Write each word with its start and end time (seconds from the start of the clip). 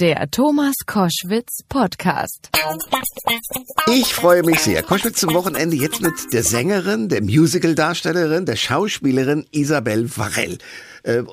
Der 0.00 0.30
Thomas 0.30 0.76
Koschwitz 0.86 1.64
Podcast. 1.68 2.50
Ich 3.88 4.14
freue 4.14 4.44
mich 4.44 4.60
sehr. 4.60 4.84
Koschwitz 4.84 5.18
zum 5.18 5.34
Wochenende 5.34 5.74
jetzt 5.74 6.00
mit 6.00 6.32
der 6.32 6.44
Sängerin, 6.44 7.08
der 7.08 7.20
Musical-Darstellerin, 7.20 8.46
der 8.46 8.54
Schauspielerin 8.54 9.44
Isabel 9.50 10.08
Varell. 10.08 10.58
Äh, 11.02 11.24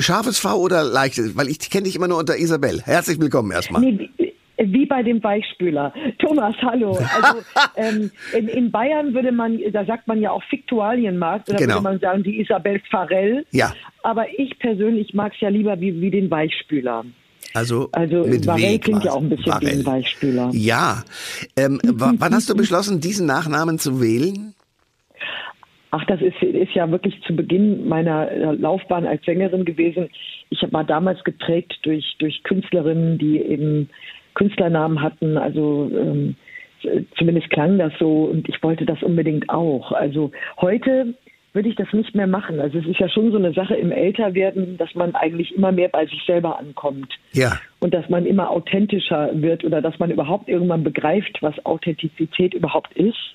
scharfes 0.00 0.38
V 0.38 0.54
oder 0.54 0.84
leichtes? 0.84 1.36
Weil 1.36 1.48
ich 1.48 1.58
kenne 1.58 1.86
dich 1.86 1.96
immer 1.96 2.06
nur 2.06 2.18
unter 2.18 2.36
Isabel. 2.36 2.82
Herzlich 2.84 3.18
willkommen 3.18 3.50
erstmal. 3.50 3.82
Nee, 3.82 4.08
wie 4.58 4.86
bei 4.86 5.02
dem 5.02 5.20
Weichspüler. 5.20 5.92
Thomas, 6.20 6.54
hallo. 6.62 6.96
Also 7.20 7.42
ähm, 7.76 8.12
in, 8.32 8.46
in, 8.46 8.70
Bayern 8.70 9.12
würde 9.12 9.32
man, 9.32 9.58
da 9.72 9.84
sagt 9.86 10.06
man 10.06 10.20
ja 10.20 10.30
auch 10.30 10.44
Fiktualienmarkt, 10.44 11.48
da 11.48 11.56
Genau. 11.56 11.74
würde 11.74 11.82
man 11.82 11.98
sagen 11.98 12.22
die 12.22 12.40
Isabel 12.40 12.80
Farell. 12.92 13.44
Ja. 13.50 13.72
Aber 14.04 14.26
ich 14.38 14.56
persönlich 14.60 15.14
mag 15.14 15.32
es 15.34 15.40
ja 15.40 15.48
lieber 15.48 15.80
wie, 15.80 16.00
wie 16.00 16.12
den 16.12 16.30
Weichspüler. 16.30 17.04
Also, 17.52 17.88
Also 17.92 18.24
mit 18.24 18.46
Varell 18.46 18.74
W 18.74 18.78
klingt 18.78 19.04
ja 19.04 19.10
quasi. 19.10 19.16
auch 19.16 19.22
ein 19.22 19.28
bisschen 19.28 19.60
wie 19.60 19.66
ein 19.68 19.86
Weichspüler. 19.86 20.50
Ja. 20.52 21.04
Ähm, 21.56 21.80
wann 21.84 22.34
hast 22.34 22.48
du 22.48 22.56
beschlossen, 22.56 23.00
diesen 23.00 23.26
Nachnamen 23.26 23.78
zu 23.78 24.00
wählen? 24.00 24.54
Ach, 25.90 26.04
das 26.06 26.20
ist, 26.20 26.42
ist 26.42 26.74
ja 26.74 26.90
wirklich 26.90 27.20
zu 27.24 27.36
Beginn 27.36 27.88
meiner 27.88 28.28
äh, 28.28 28.54
Laufbahn 28.56 29.06
als 29.06 29.24
Sängerin 29.24 29.64
gewesen. 29.64 30.08
Ich 30.50 30.60
war 30.72 30.82
damals 30.82 31.22
geprägt 31.22 31.74
durch, 31.82 32.16
durch 32.18 32.42
Künstlerinnen, 32.42 33.18
die 33.18 33.38
eben 33.38 33.88
Künstlernamen 34.34 35.00
hatten. 35.00 35.38
Also 35.38 35.88
ähm, 35.94 36.34
zumindest 37.16 37.50
klang 37.50 37.78
das 37.78 37.92
so 38.00 38.24
und 38.24 38.48
ich 38.48 38.60
wollte 38.62 38.84
das 38.84 39.02
unbedingt 39.02 39.48
auch. 39.50 39.92
Also 39.92 40.32
heute 40.60 41.14
würde 41.54 41.68
ich 41.68 41.76
das 41.76 41.90
nicht 41.92 42.14
mehr 42.14 42.26
machen. 42.26 42.60
Also 42.60 42.78
es 42.78 42.86
ist 42.86 42.98
ja 42.98 43.08
schon 43.08 43.30
so 43.30 43.38
eine 43.38 43.52
Sache 43.52 43.76
im 43.76 43.92
Älterwerden, 43.92 44.76
dass 44.76 44.94
man 44.94 45.14
eigentlich 45.14 45.54
immer 45.54 45.72
mehr 45.72 45.88
bei 45.88 46.04
sich 46.04 46.20
selber 46.26 46.58
ankommt. 46.58 47.14
Ja. 47.32 47.52
Und 47.80 47.94
dass 47.94 48.08
man 48.08 48.26
immer 48.26 48.50
authentischer 48.50 49.30
wird 49.34 49.64
oder 49.64 49.80
dass 49.80 49.98
man 49.98 50.10
überhaupt 50.10 50.48
irgendwann 50.48 50.84
begreift, 50.84 51.38
was 51.40 51.54
Authentizität 51.64 52.54
überhaupt 52.54 52.92
ist. 52.94 53.34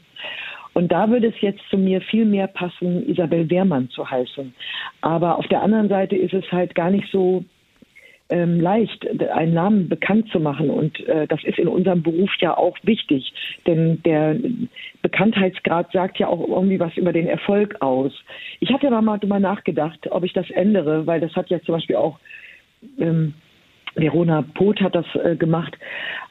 Und 0.74 0.92
da 0.92 1.10
würde 1.10 1.28
es 1.28 1.42
jetzt 1.42 1.62
zu 1.70 1.78
mir 1.78 2.02
viel 2.02 2.26
mehr 2.26 2.48
passen, 2.48 3.10
Isabel 3.10 3.50
Wehrmann 3.50 3.90
zu 3.90 4.10
heißen. 4.10 4.54
Aber 5.02 5.38
auf 5.38 5.48
der 5.48 5.62
anderen 5.62 5.90
Seite 5.90 6.16
ist 6.16 6.34
es 6.34 6.50
halt 6.52 6.76
gar 6.76 6.92
nicht 6.92 7.10
so 7.12 7.44
ähm, 8.30 8.60
leicht, 8.60 9.08
einen 9.32 9.54
Namen 9.54 9.90
bekannt 9.90 10.30
zu 10.32 10.40
machen. 10.40 10.70
Und 10.70 11.00
äh, 11.08 11.28
das 11.28 11.44
ist 11.44 11.58
in 11.58 11.68
unserem 11.68 12.04
Beruf 12.04 12.30
ja 12.40 12.56
auch 12.56 12.78
wichtig. 12.84 13.34
Denn 13.66 14.02
der 14.04 14.36
Bekanntheitsgrad 15.02 15.92
sagt 15.92 16.20
ja 16.20 16.28
auch 16.28 16.48
irgendwie 16.48 16.80
was 16.80 16.96
über 16.96 17.12
den 17.12 17.28
Erfolg 17.28 17.82
aus. 17.82 18.14
Ich 18.60 18.72
hatte 18.72 18.88
aber 18.88 19.02
mal 19.02 19.18
drüber 19.18 19.40
nachgedacht, 19.40 20.08
ob 20.12 20.24
ich 20.24 20.34
das 20.34 20.50
ändere, 20.52 21.08
weil 21.08 21.20
das 21.20 21.36
hat 21.36 21.50
ja 21.50 21.62
zum 21.62 21.76
Beispiel 21.76 21.96
auch 21.96 22.20
ähm, 23.00 23.34
Verona 23.96 24.44
Poth 24.56 24.82
hat 24.82 24.96
das 24.96 25.06
äh, 25.24 25.36
gemacht. 25.36 25.78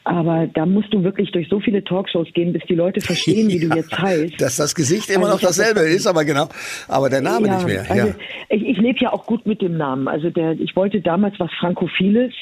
Aber 0.05 0.47
da 0.47 0.65
musst 0.65 0.93
du 0.95 1.03
wirklich 1.05 1.33
durch 1.33 1.49
so 1.51 1.61
viele 1.61 1.85
Talkshows 1.85 2.29
gehen, 2.33 2.53
bis 2.55 2.63
die 2.69 2.75
Leute 2.75 3.01
verstehen, 3.01 3.49
wie 3.49 3.61
du 3.61 3.69
jetzt 3.77 3.97
heißt. 3.99 4.41
Dass 4.41 4.57
das 4.57 4.75
Gesicht 4.75 5.11
immer 5.11 5.27
Also 5.27 5.35
noch 5.37 5.41
dasselbe 5.43 5.81
das- 5.81 5.91
ist, 5.91 6.07
aber 6.07 6.25
genau. 6.25 6.49
Aber 6.89 7.11
der 7.11 7.21
Name 7.21 7.49
ja, 7.49 7.55
nicht 7.57 7.67
mehr. 7.67 7.85
Also 7.91 8.09
ja. 8.09 8.15
Ich, 8.49 8.63
ich 8.67 8.79
lebe 8.79 8.99
ja 9.01 9.13
auch 9.13 9.27
gut 9.27 9.45
mit 9.47 9.61
dem 9.61 9.77
Namen. 9.77 10.09
Also 10.09 10.31
der, 10.31 10.53
ich 10.53 10.75
wollte 10.77 11.01
damals 11.03 11.35
was 11.39 11.51
Frankophiles, 11.61 12.33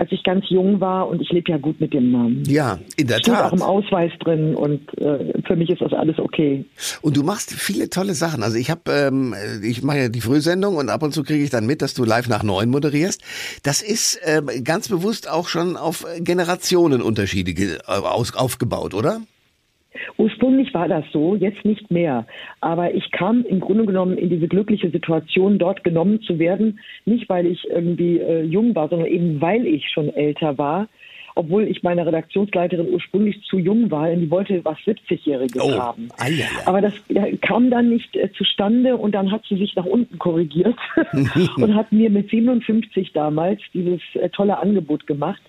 als 0.00 0.10
ich 0.12 0.24
ganz 0.24 0.46
jung 0.48 0.80
war, 0.80 1.08
und 1.08 1.20
ich 1.20 1.30
lebe 1.30 1.50
ja 1.52 1.58
gut 1.58 1.78
mit 1.80 1.92
dem 1.92 2.10
Namen. 2.10 2.42
ja, 2.46 2.78
in 2.96 3.06
der 3.06 3.18
Steht 3.18 3.34
Tat. 3.34 3.44
auch 3.44 3.52
im 3.52 3.62
Ausweis 3.62 4.10
drin 4.20 4.54
und 4.54 4.80
äh, 4.98 5.32
für 5.46 5.56
mich 5.56 5.68
ist 5.68 5.82
das 5.82 5.92
alles 5.92 6.18
okay. 6.18 6.64
Und 7.02 7.16
du 7.18 7.22
machst 7.22 7.52
viele 7.52 7.90
tolle 7.90 8.14
Sachen. 8.14 8.42
Also 8.42 8.56
ich 8.56 8.70
habe, 8.70 8.90
ähm, 8.90 9.34
ich 9.62 9.82
mache 9.82 9.98
ja 9.98 10.08
die 10.08 10.22
Frühsendung 10.22 10.76
und 10.76 10.88
ab 10.88 11.02
und 11.02 11.12
zu 11.12 11.22
kriege 11.22 11.44
ich 11.44 11.50
dann 11.50 11.66
mit, 11.66 11.82
dass 11.82 11.92
du 11.94 12.04
live 12.04 12.28
nach 12.28 12.42
neun 12.42 12.70
moderierst. 12.70 13.20
Das 13.62 13.82
ist 13.82 14.18
ähm, 14.24 14.48
ganz 14.64 14.88
bewusst 14.88 15.28
auch 15.30 15.48
schon 15.48 15.76
auf 15.76 16.06
Generationenunterschiede 16.18 17.52
ge- 17.54 17.78
äh, 17.86 17.90
aus, 17.92 18.34
aufgebaut, 18.34 18.94
oder? 18.94 19.20
Ursprünglich 20.16 20.72
war 20.74 20.88
das 20.88 21.04
so, 21.12 21.34
jetzt 21.34 21.64
nicht 21.64 21.90
mehr. 21.90 22.26
Aber 22.60 22.94
ich 22.94 23.10
kam 23.10 23.44
im 23.44 23.60
Grunde 23.60 23.86
genommen 23.86 24.16
in 24.16 24.28
diese 24.30 24.48
glückliche 24.48 24.90
Situation, 24.90 25.58
dort 25.58 25.84
genommen 25.84 26.20
zu 26.22 26.38
werden, 26.38 26.80
nicht 27.04 27.28
weil 27.28 27.46
ich 27.46 27.68
irgendwie 27.68 28.18
äh, 28.18 28.42
jung 28.44 28.74
war, 28.74 28.88
sondern 28.88 29.08
eben 29.08 29.40
weil 29.40 29.66
ich 29.66 29.88
schon 29.90 30.08
älter 30.14 30.58
war. 30.58 30.88
Obwohl 31.36 31.62
ich 31.68 31.82
meiner 31.84 32.04
Redaktionsleiterin 32.06 32.88
ursprünglich 32.92 33.40
zu 33.44 33.58
jung 33.58 33.90
war, 33.90 34.08
denn 34.08 34.20
die 34.20 34.30
wollte 34.30 34.64
was 34.64 34.76
70-Jähriges 34.78 35.62
Oh, 35.62 35.72
haben. 35.78 36.08
ei. 36.18 36.44
Aber 36.66 36.80
das 36.80 36.92
kam 37.40 37.70
dann 37.70 37.88
nicht 37.88 38.16
äh, 38.16 38.30
zustande 38.32 38.96
und 38.96 39.14
dann 39.14 39.30
hat 39.30 39.42
sie 39.48 39.56
sich 39.56 39.74
nach 39.76 39.84
unten 39.84 40.18
korrigiert 40.18 40.74
und 41.56 41.74
hat 41.74 41.92
mir 41.92 42.10
mit 42.10 42.30
57 42.30 43.12
damals 43.12 43.60
dieses 43.72 44.00
äh, 44.14 44.28
tolle 44.30 44.58
Angebot 44.58 45.06
gemacht. 45.06 45.40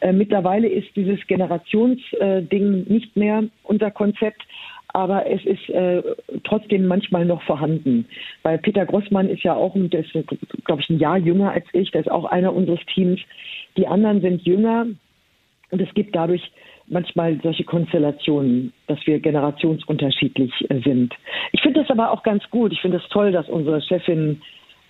Äh, 0.00 0.12
mittlerweile 0.12 0.68
ist 0.68 0.94
dieses 0.96 1.24
Generationsding 1.26 2.84
nicht 2.88 3.16
mehr 3.16 3.44
unser 3.64 3.90
Konzept, 3.90 4.42
aber 4.88 5.26
es 5.26 5.44
ist 5.44 5.68
äh, 5.68 6.02
trotzdem 6.44 6.86
manchmal 6.86 7.24
noch 7.24 7.42
vorhanden. 7.42 8.06
Weil 8.42 8.58
Peter 8.58 8.86
Grossmann 8.86 9.28
ist 9.28 9.42
ja 9.42 9.54
auch, 9.54 9.74
glaube 9.74 10.82
ich, 10.82 10.90
ein 10.90 10.98
Jahr 10.98 11.18
jünger 11.18 11.52
als 11.52 11.66
ich, 11.72 11.90
der 11.90 12.02
ist 12.02 12.10
auch 12.10 12.24
einer 12.24 12.54
unseres 12.54 12.80
Teams. 12.94 13.20
Die 13.76 13.86
anderen 13.86 14.20
sind 14.20 14.42
jünger 14.42 14.86
und 15.70 15.80
es 15.80 15.92
gibt 15.94 16.16
dadurch 16.16 16.42
manchmal 16.86 17.38
solche 17.42 17.64
Konstellationen, 17.64 18.72
dass 18.86 18.98
wir 19.06 19.20
generationsunterschiedlich 19.20 20.52
sind. 20.84 21.14
Ich 21.52 21.60
finde 21.60 21.80
das 21.80 21.90
aber 21.90 22.10
auch 22.10 22.22
ganz 22.22 22.48
gut. 22.50 22.72
Ich 22.72 22.80
finde 22.80 22.96
es 22.96 23.08
toll, 23.10 23.30
dass 23.32 23.48
unsere 23.48 23.82
Chefin 23.82 24.40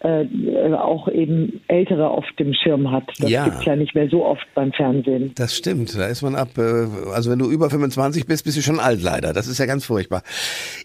äh, 0.00 0.26
auch 0.74 1.08
eben 1.08 1.60
Ältere 1.66 2.08
auf 2.10 2.24
dem 2.38 2.54
Schirm 2.54 2.90
hat. 2.92 3.04
Das 3.18 3.30
Ja. 3.30 3.44
gibt's 3.44 3.64
ja 3.64 3.74
nicht 3.74 3.94
mehr 3.94 4.08
so 4.08 4.24
oft 4.24 4.46
beim 4.54 4.72
Fernsehen. 4.72 5.32
Das 5.34 5.56
stimmt, 5.56 5.96
da 5.98 6.06
ist 6.06 6.22
man 6.22 6.36
ab, 6.36 6.50
äh, 6.56 6.86
also 7.12 7.30
wenn 7.30 7.38
du 7.40 7.50
über 7.50 7.68
25 7.68 8.26
bist, 8.26 8.44
bist 8.44 8.56
du 8.56 8.62
schon 8.62 8.78
alt 8.78 9.02
leider. 9.02 9.32
Das 9.32 9.48
ist 9.48 9.58
ja 9.58 9.66
ganz 9.66 9.84
furchtbar. 9.84 10.22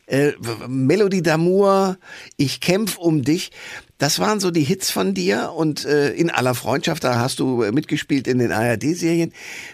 Äh, 0.07 0.31
Melodie 0.67 1.21
d'Amour, 1.21 1.97
Ich 2.37 2.59
kämpf 2.59 2.97
um 2.97 3.21
dich, 3.21 3.51
das 3.99 4.19
waren 4.19 4.39
so 4.39 4.49
die 4.51 4.63
Hits 4.63 4.89
von 4.91 5.13
dir 5.13 5.51
und 5.55 5.85
äh, 5.85 6.09
in 6.13 6.29
aller 6.31 6.55
Freundschaft, 6.55 7.03
da 7.03 7.19
hast 7.19 7.39
du 7.39 7.61
äh, 7.61 7.71
mitgespielt 7.71 8.27
in 8.27 8.39
den 8.39 8.51
ARD-Serien. 8.51 9.31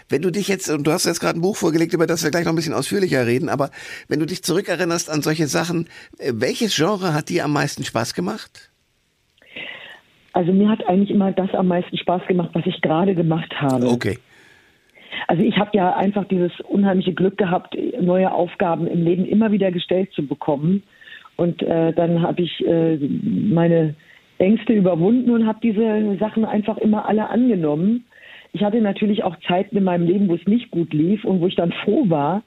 Wenn 0.08 0.22
du 0.22 0.30
dich 0.30 0.48
jetzt, 0.48 0.68
und 0.68 0.86
du 0.86 0.92
hast 0.92 1.06
jetzt 1.06 1.20
gerade 1.20 1.38
ein 1.38 1.42
Buch 1.42 1.56
vorgelegt, 1.56 1.94
über 1.94 2.06
das 2.06 2.22
wir 2.22 2.30
gleich 2.30 2.44
noch 2.44 2.52
ein 2.52 2.56
bisschen 2.56 2.74
ausführlicher 2.74 3.26
reden, 3.26 3.48
aber 3.48 3.70
wenn 4.08 4.20
du 4.20 4.26
dich 4.26 4.42
zurückerinnerst 4.44 5.08
an 5.10 5.22
solche 5.22 5.46
Sachen, 5.48 5.88
welches 6.18 6.76
Genre 6.76 7.14
hat 7.14 7.28
dir 7.30 7.44
am 7.44 7.52
meisten 7.52 7.84
Spaß 7.84 8.14
gemacht? 8.14 8.70
Also 10.32 10.52
mir 10.52 10.68
hat 10.68 10.86
eigentlich 10.88 11.10
immer 11.10 11.32
das 11.32 11.52
am 11.54 11.68
meisten 11.68 11.96
Spaß 11.96 12.26
gemacht, 12.26 12.50
was 12.52 12.66
ich 12.66 12.80
gerade 12.80 13.14
gemacht 13.14 13.60
habe. 13.60 13.86
Okay. 13.86 14.18
Also 15.26 15.42
ich 15.42 15.58
habe 15.58 15.70
ja 15.74 15.96
einfach 15.96 16.24
dieses 16.26 16.52
unheimliche 16.60 17.14
Glück 17.14 17.36
gehabt, 17.36 17.76
neue 18.00 18.32
Aufgaben 18.32 18.86
im 18.86 19.04
Leben 19.04 19.24
immer 19.26 19.52
wieder 19.52 19.70
gestellt 19.70 20.10
zu 20.12 20.26
bekommen. 20.26 20.82
Und 21.36 21.62
äh, 21.62 21.92
dann 21.92 22.22
habe 22.22 22.42
ich 22.42 22.64
äh, 22.66 22.96
meine 22.96 23.94
Ängste 24.38 24.72
überwunden 24.72 25.30
und 25.30 25.46
habe 25.46 25.58
diese 25.62 26.16
Sachen 26.18 26.44
einfach 26.44 26.78
immer 26.78 27.08
alle 27.08 27.28
angenommen. 27.28 28.04
Ich 28.52 28.62
hatte 28.62 28.80
natürlich 28.80 29.22
auch 29.22 29.36
Zeiten 29.46 29.76
in 29.76 29.84
meinem 29.84 30.06
Leben, 30.06 30.28
wo 30.28 30.34
es 30.34 30.46
nicht 30.46 30.70
gut 30.70 30.92
lief 30.92 31.24
und 31.24 31.40
wo 31.40 31.46
ich 31.46 31.54
dann 31.56 31.72
froh 31.84 32.04
war. 32.08 32.42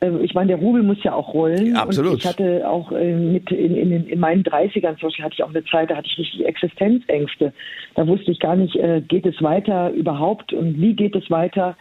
Äh, 0.00 0.10
Ich 0.22 0.34
meine, 0.34 0.48
der 0.48 0.58
Rubel 0.58 0.82
muss 0.82 1.02
ja 1.02 1.12
auch 1.14 1.34
rollen. 1.34 1.76
Absolut. 1.76 2.12
Und 2.12 2.18
ich 2.18 2.26
hatte 2.26 2.68
auch 2.68 2.92
äh, 2.92 3.14
mit 3.14 3.50
in, 3.50 3.76
in, 3.76 4.06
in 4.08 4.20
meinen 4.20 4.42
30ern 4.42 4.98
zum 4.98 5.08
Beispiel 5.08 5.24
hatte 5.24 5.34
ich 5.34 5.44
auch 5.44 5.50
eine 5.50 5.64
Zeit, 5.64 5.90
da 5.90 5.96
hatte 5.96 6.08
ich 6.10 6.18
richtig 6.18 6.46
Existenzängste. 6.46 7.52
Da 7.94 8.06
wusste 8.06 8.30
ich 8.30 8.40
gar 8.40 8.56
nicht, 8.56 8.76
äh, 8.76 9.00
geht 9.00 9.26
es 9.26 9.42
weiter 9.42 9.90
überhaupt 9.90 10.52
und 10.52 10.80
wie 10.80 10.94
geht 10.94 11.16
es 11.16 11.30
weiter. 11.30 11.76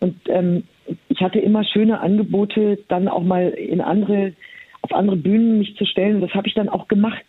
Und 0.00 0.16
ähm, 0.28 0.64
ich 1.08 1.20
hatte 1.20 1.38
immer 1.38 1.64
schöne 1.64 2.00
Angebote, 2.00 2.78
dann 2.88 3.08
auch 3.08 3.22
mal 3.22 3.50
in 3.50 3.80
andere, 3.80 4.32
auf 4.82 4.92
andere 4.92 5.16
Bühnen 5.16 5.58
mich 5.58 5.76
zu 5.76 5.86
stellen. 5.86 6.20
Das 6.20 6.34
habe 6.34 6.48
ich 6.48 6.54
dann 6.54 6.68
auch 6.68 6.88
gemacht 6.88 7.24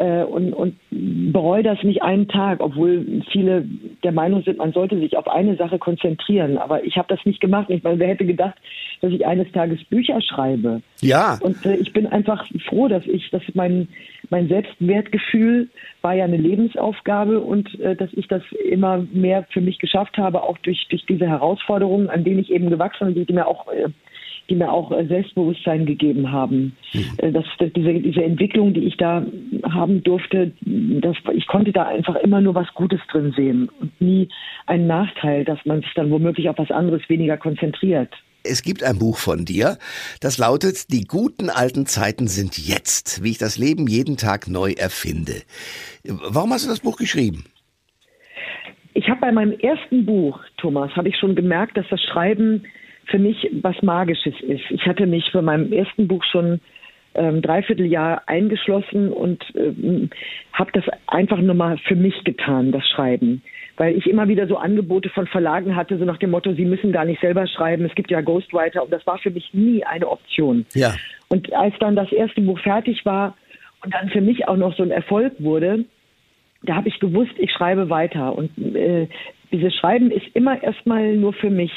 äh, 0.00 0.24
und, 0.24 0.54
und 0.54 0.76
bereue 0.90 1.62
das 1.62 1.82
nicht 1.82 2.02
einen 2.02 2.26
Tag, 2.26 2.60
obwohl 2.60 3.22
viele 3.30 3.66
der 4.02 4.12
Meinung 4.12 4.42
sind, 4.42 4.56
man 4.56 4.72
sollte 4.72 4.98
sich 4.98 5.16
auf 5.18 5.28
eine 5.28 5.56
Sache 5.56 5.78
konzentrieren. 5.78 6.56
Aber 6.56 6.82
ich 6.84 6.96
habe 6.96 7.14
das 7.14 7.24
nicht 7.26 7.40
gemacht. 7.40 7.68
Ich 7.68 7.82
meine, 7.82 7.98
wer 7.98 8.08
hätte 8.08 8.24
gedacht, 8.24 8.54
dass 9.02 9.12
ich 9.12 9.26
eines 9.26 9.52
Tages 9.52 9.84
Bücher 9.84 10.20
schreibe? 10.22 10.80
Ja. 11.02 11.38
Und 11.42 11.66
äh, 11.66 11.76
ich 11.76 11.92
bin 11.92 12.06
einfach 12.06 12.46
froh, 12.66 12.88
dass 12.88 13.06
ich, 13.06 13.28
dass 13.30 13.42
mein, 13.52 13.88
mein 14.30 14.48
Selbstwertgefühl 14.48 15.68
war 16.00 16.14
ja 16.14 16.24
eine 16.24 16.38
Lebensaufgabe 16.38 17.40
und 17.40 17.78
äh, 17.80 17.94
dass 17.94 18.08
ich 18.14 18.26
das 18.26 18.42
immer 18.70 19.04
mehr 19.12 19.44
für 19.50 19.60
mich 19.60 19.78
geschafft 19.78 20.16
habe, 20.16 20.42
auch 20.42 20.56
durch, 20.58 20.86
durch 20.88 21.04
diese 21.04 21.26
Herausforderungen, 21.26 22.08
an 22.08 22.24
denen 22.24 22.40
ich 22.40 22.50
eben 22.50 22.70
gewachsen 22.70 23.12
bin, 23.12 23.26
die 23.26 23.32
mir 23.34 23.46
auch 23.46 23.70
äh, 23.70 23.90
die 24.48 24.54
mir 24.54 24.72
auch 24.72 24.90
äh, 24.92 25.06
Selbstbewusstsein 25.06 25.86
gegeben 25.86 26.30
haben. 26.30 26.76
Äh, 27.18 27.32
Das, 27.32 27.44
das, 27.58 27.72
diese, 27.74 27.94
diese 27.94 28.22
Entwicklung, 28.22 28.74
die 28.74 28.84
ich 28.84 28.96
da 28.96 29.24
haben 29.70 30.02
durfte, 30.02 30.52
das, 30.60 31.16
ich 31.32 31.46
konnte 31.46 31.72
da 31.72 31.86
einfach 31.86 32.16
immer 32.16 32.40
nur 32.40 32.54
was 32.54 32.72
Gutes 32.74 33.00
drin 33.10 33.32
sehen 33.36 33.68
und 33.80 34.00
nie 34.00 34.28
einen 34.66 34.86
Nachteil, 34.86 35.44
dass 35.44 35.58
man 35.64 35.80
sich 35.80 35.92
dann 35.94 36.10
womöglich 36.10 36.48
auf 36.48 36.58
was 36.58 36.70
anderes 36.70 37.02
weniger 37.08 37.36
konzentriert. 37.36 38.12
Es 38.42 38.62
gibt 38.62 38.82
ein 38.82 38.98
Buch 38.98 39.18
von 39.18 39.44
dir, 39.44 39.76
das 40.20 40.38
lautet 40.38 40.90
Die 40.90 41.04
guten 41.04 41.50
alten 41.50 41.84
Zeiten 41.84 42.26
sind 42.26 42.56
jetzt, 42.56 43.22
wie 43.22 43.32
ich 43.32 43.38
das 43.38 43.58
Leben 43.58 43.86
jeden 43.86 44.16
Tag 44.16 44.48
neu 44.48 44.72
erfinde. 44.72 45.42
Warum 46.04 46.50
hast 46.52 46.64
du 46.64 46.70
das 46.70 46.80
Buch 46.80 46.96
geschrieben? 46.96 47.44
ich 48.94 49.08
habe 49.08 49.20
bei 49.20 49.32
meinem 49.32 49.58
ersten 49.60 50.04
Buch, 50.04 50.38
Thomas, 50.56 50.94
habe 50.96 51.08
ich 51.08 51.16
schon 51.16 51.34
gemerkt, 51.34 51.76
dass 51.76 51.86
das 51.88 52.02
Schreiben 52.02 52.64
für 53.10 53.18
mich 53.18 53.48
was 53.62 53.80
Magisches 53.82 54.34
ist. 54.40 54.62
Ich 54.70 54.86
hatte 54.86 55.06
mich 55.06 55.30
für 55.30 55.42
meinem 55.42 55.72
ersten 55.72 56.08
Buch 56.08 56.24
schon 56.24 56.60
ähm, 57.14 57.42
Dreivierteljahr 57.42 58.22
eingeschlossen 58.26 59.12
und 59.12 59.42
ähm, 59.56 60.10
habe 60.52 60.70
das 60.72 60.84
einfach 61.06 61.38
nur 61.38 61.54
mal 61.54 61.76
für 61.78 61.96
mich 61.96 62.22
getan, 62.24 62.72
das 62.72 62.86
Schreiben. 62.88 63.42
Weil 63.76 63.96
ich 63.96 64.06
immer 64.06 64.28
wieder 64.28 64.46
so 64.46 64.56
Angebote 64.56 65.08
von 65.08 65.26
Verlagen 65.26 65.74
hatte, 65.74 65.98
so 65.98 66.04
nach 66.04 66.18
dem 66.18 66.30
Motto, 66.30 66.52
sie 66.52 66.64
müssen 66.64 66.92
gar 66.92 67.04
nicht 67.04 67.20
selber 67.20 67.46
schreiben, 67.46 67.84
es 67.84 67.94
gibt 67.94 68.10
ja 68.10 68.20
Ghostwriter 68.20 68.82
und 68.84 68.92
das 68.92 69.06
war 69.06 69.18
für 69.18 69.30
mich 69.30 69.52
nie 69.52 69.82
eine 69.84 70.08
Option. 70.08 70.66
Ja. 70.74 70.94
Und 71.28 71.52
als 71.52 71.74
dann 71.80 71.96
das 71.96 72.12
erste 72.12 72.42
Buch 72.42 72.60
fertig 72.60 73.04
war 73.04 73.36
und 73.82 73.92
dann 73.94 74.10
für 74.10 74.20
mich 74.20 74.46
auch 74.46 74.56
noch 74.56 74.76
so 74.76 74.82
ein 74.82 74.90
Erfolg 74.90 75.32
wurde, 75.38 75.84
da 76.62 76.76
habe 76.76 76.88
ich 76.88 77.00
gewusst, 77.00 77.32
ich 77.38 77.50
schreibe 77.52 77.88
weiter. 77.88 78.36
Und 78.36 78.56
äh, 78.76 79.08
dieses 79.50 79.74
Schreiben 79.74 80.10
ist 80.10 80.26
immer 80.34 80.62
erstmal 80.62 81.16
nur 81.16 81.32
für 81.32 81.50
mich. 81.50 81.72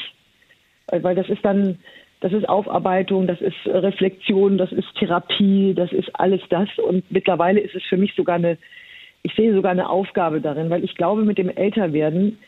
Weil 0.90 1.14
das 1.14 1.28
ist 1.28 1.44
dann, 1.44 1.78
das 2.20 2.32
ist 2.32 2.48
Aufarbeitung, 2.48 3.26
das 3.26 3.40
ist 3.40 3.56
Reflexion, 3.66 4.58
das 4.58 4.72
ist 4.72 4.86
Therapie, 4.98 5.74
das 5.74 5.92
ist 5.92 6.10
alles 6.14 6.40
das. 6.50 6.68
Und 6.78 7.04
mittlerweile 7.10 7.60
ist 7.60 7.74
es 7.74 7.82
für 7.84 7.96
mich 7.96 8.14
sogar 8.14 8.36
eine, 8.36 8.58
ich 9.22 9.34
sehe 9.34 9.54
sogar 9.54 9.72
eine 9.72 9.88
Aufgabe 9.88 10.40
darin, 10.40 10.70
weil 10.70 10.84
ich 10.84 10.94
glaube, 10.94 11.22
mit 11.24 11.38
dem 11.38 11.48
Älterwerden 11.48 12.38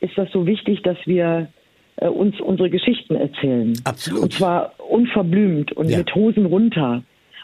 ist 0.00 0.16
das 0.16 0.30
so 0.32 0.46
wichtig, 0.46 0.82
dass 0.82 0.96
wir 1.04 1.48
äh, 1.96 2.06
uns 2.08 2.40
unsere 2.40 2.70
Geschichten 2.70 3.16
erzählen. 3.16 3.72
Absolut. 3.84 4.22
Und 4.22 4.32
zwar 4.32 4.72
unverblümt 4.88 5.72
und 5.72 5.90
Ja. 5.90 5.98
mit 5.98 6.14
Hosen 6.14 6.46
runter 6.46 7.02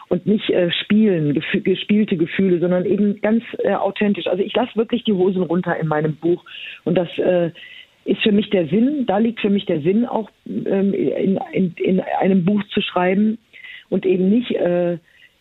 und 0.09 0.25
nicht 0.25 0.49
äh, 0.49 0.71
spielen, 0.71 1.33
gefü- 1.37 1.61
gespielte 1.61 2.15
Gefühle, 2.15 2.59
sondern 2.59 2.85
eben 2.85 3.19
ganz 3.21 3.43
äh, 3.59 3.73
authentisch. 3.75 4.27
Also 4.27 4.41
ich 4.41 4.55
lasse 4.55 4.75
wirklich 4.75 5.03
die 5.03 5.13
Hosen 5.13 5.43
runter 5.43 5.77
in 5.77 5.87
meinem 5.87 6.15
Buch 6.15 6.43
und 6.85 6.95
das 6.97 7.09
äh, 7.17 7.51
ist 8.07 8.21
für 8.21 8.31
mich 8.31 8.49
der 8.49 8.67
Sinn, 8.67 9.05
da 9.05 9.17
liegt 9.17 9.41
für 9.41 9.49
mich 9.49 9.65
der 9.65 9.81
Sinn 9.81 10.05
auch 10.05 10.29
ähm, 10.47 10.93
in, 10.93 11.37
in, 11.51 11.73
in 11.75 11.99
einem 12.19 12.45
Buch 12.45 12.63
zu 12.73 12.81
schreiben 12.81 13.37
und 13.89 14.05
eben 14.05 14.29
nicht, 14.29 14.51
äh, 14.51 14.97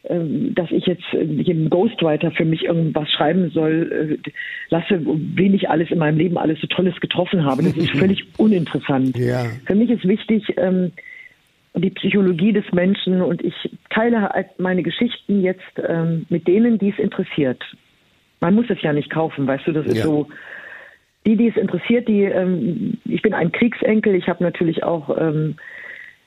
ähm, 0.09 0.55
dass 0.55 0.71
ich 0.73 0.85
jetzt 0.87 1.05
äh, 1.13 1.23
jedem 1.23 1.71
Ghostwriter 1.71 2.33
für 2.33 2.45
mich 2.45 2.65
irgendwas 2.65 3.09
schreiben 3.11 3.51
soll, 3.51 4.19
äh, 4.25 4.31
lasse, 4.69 5.01
wen 5.05 5.55
ich 5.55 5.71
alles 5.71 5.91
in 5.91 5.99
meinem 5.99 6.19
Leben 6.19 6.39
alles 6.39 6.61
so 6.61 6.67
Tolles 6.67 6.99
getroffen 7.01 7.45
habe. 7.45 7.63
Das 7.63 7.77
ist 7.77 7.91
völlig 7.99 8.25
uninteressant. 8.37 9.17
Ja. 9.17 9.47
Für 9.65 9.75
mich 9.77 9.91
ist 9.91 10.07
wichtig, 10.07 10.45
ähm, 10.57 10.91
die 11.75 11.91
Psychologie 11.91 12.53
des 12.53 12.65
Menschen 12.73 13.21
und 13.21 13.45
ich 13.45 13.55
teile 13.91 14.23
halt 14.23 14.59
meine 14.59 14.83
Geschichten 14.83 15.43
jetzt 15.43 15.61
ähm, 15.87 16.27
mit 16.31 16.49
denen, 16.49 16.79
die 16.79 16.91
es 16.91 16.99
interessiert. 16.99 17.63
Man 18.41 18.55
muss 18.55 18.67
es 18.71 18.81
ja 18.83 18.93
nicht 18.93 19.11
kaufen, 19.11 19.47
weißt 19.47 19.67
du, 19.67 19.73
das 19.73 19.87
ist 19.87 19.99
Ja. 19.99 20.05
so. 20.05 20.27
Die, 21.27 21.37
die 21.37 21.49
es 21.49 21.57
interessiert, 21.57 22.07
die, 22.07 22.23
ähm, 22.23 22.99
ich 23.05 23.21
bin 23.21 23.35
ein 23.35 23.51
Kriegsenkel, 23.51 24.15
ich 24.15 24.29
habe 24.29 24.45
natürlich 24.45 24.85
auch, 24.85 25.17
ähm, 25.19 25.57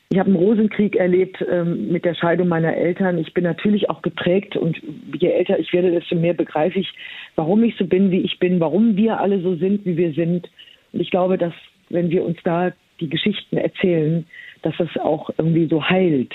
ich 0.10 0.20
habe 0.20 0.28
einen 0.28 0.36
Rosenkrieg 0.36 0.98
erlebt 0.98 1.44
ähm, 1.50 1.90
mit 1.92 2.04
der 2.04 2.16
Scheidung 2.16 2.50
meiner 2.50 2.76
Eltern. 2.76 3.18
Ich 3.18 3.34
bin 3.34 3.46
natürlich 3.46 3.90
auch 3.90 4.02
geprägt 4.02 4.58
und 4.58 4.78
je 5.18 5.30
älter 5.30 5.58
ich 5.58 5.72
werde, 5.72 5.92
desto 5.92 6.16
mehr 6.16 6.34
begreife 6.34 6.80
ich, 6.80 6.92
warum 7.36 7.64
ich 7.64 7.78
so 7.78 7.86
bin, 7.86 8.12
wie 8.12 8.22
ich 8.22 8.40
bin, 8.40 8.60
warum 8.60 8.98
wir 8.98 9.20
alle 9.20 9.40
so 9.40 9.56
sind, 9.56 9.86
wie 9.86 9.96
wir 9.96 10.12
sind. 10.14 10.50
Und 10.92 11.00
ich 11.00 11.12
glaube, 11.12 11.38
dass 11.38 11.54
wenn 11.90 12.10
wir 12.10 12.26
uns 12.26 12.38
da 12.44 12.74
die 13.00 13.10
Geschichten 13.10 13.58
erzählen, 13.58 14.26
dass 14.64 14.76
das 14.78 14.90
auch 14.98 15.30
irgendwie 15.38 15.68
so 15.68 15.88
heilt. 15.88 16.34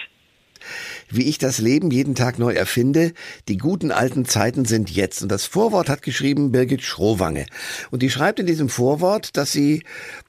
Wie 1.11 1.29
ich 1.29 1.39
das 1.39 1.59
Leben 1.59 1.91
jeden 1.91 2.15
Tag 2.15 2.39
neu 2.39 2.53
erfinde. 2.53 3.13
Die 3.49 3.57
guten 3.57 3.91
alten 3.91 4.25
Zeiten 4.25 4.65
sind 4.65 4.91
jetzt. 4.91 5.23
Und 5.23 5.31
das 5.31 5.47
Vorwort 5.47 5.89
hat 5.89 6.03
geschrieben 6.03 6.53
Birgit 6.53 6.83
Schrowange. 6.83 7.47
Und 7.91 8.03
die 8.03 8.11
schreibt 8.11 8.41
in 8.41 8.47
diesem 8.47 8.69
Vorwort, 8.69 9.37
dass 9.37 9.53
sie, 9.53 9.83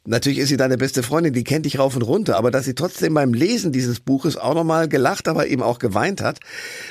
natürlich 0.06 0.40
ist 0.40 0.50
sie 0.50 0.58
deine 0.58 0.78
beste 0.78 1.04
Freundin, 1.04 1.34
die 1.34 1.44
kennt 1.44 1.66
dich 1.66 1.80
rauf 1.80 1.96
und 1.96 2.02
runter, 2.02 2.38
aber 2.38 2.52
dass 2.52 2.66
sie 2.66 2.76
trotzdem 2.76 3.14
beim 3.14 3.34
Lesen 3.34 3.72
dieses 3.72 4.00
Buches 4.00 4.38
auch 4.38 4.54
nochmal 4.54 4.88
gelacht, 4.88 5.28
aber 5.28 5.48
eben 5.48 5.64
auch 5.64 5.80
geweint 5.80 6.22
hat. 6.22 6.40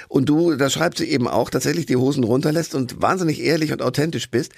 Und 0.08 0.28
du, 0.28 0.56
da 0.56 0.70
schreibt 0.70 0.98
sie 0.98 1.10
eben 1.10 1.28
auch, 1.28 1.50
tatsächlich 1.50 1.86
die 1.86 1.96
Hosen 1.96 2.24
runterlässt 2.24 2.74
und 2.74 3.00
wahnsinnig 3.00 3.40
ehrlich 3.40 3.72
und 3.72 3.82
authentisch 3.82 4.30
bist. 4.30 4.52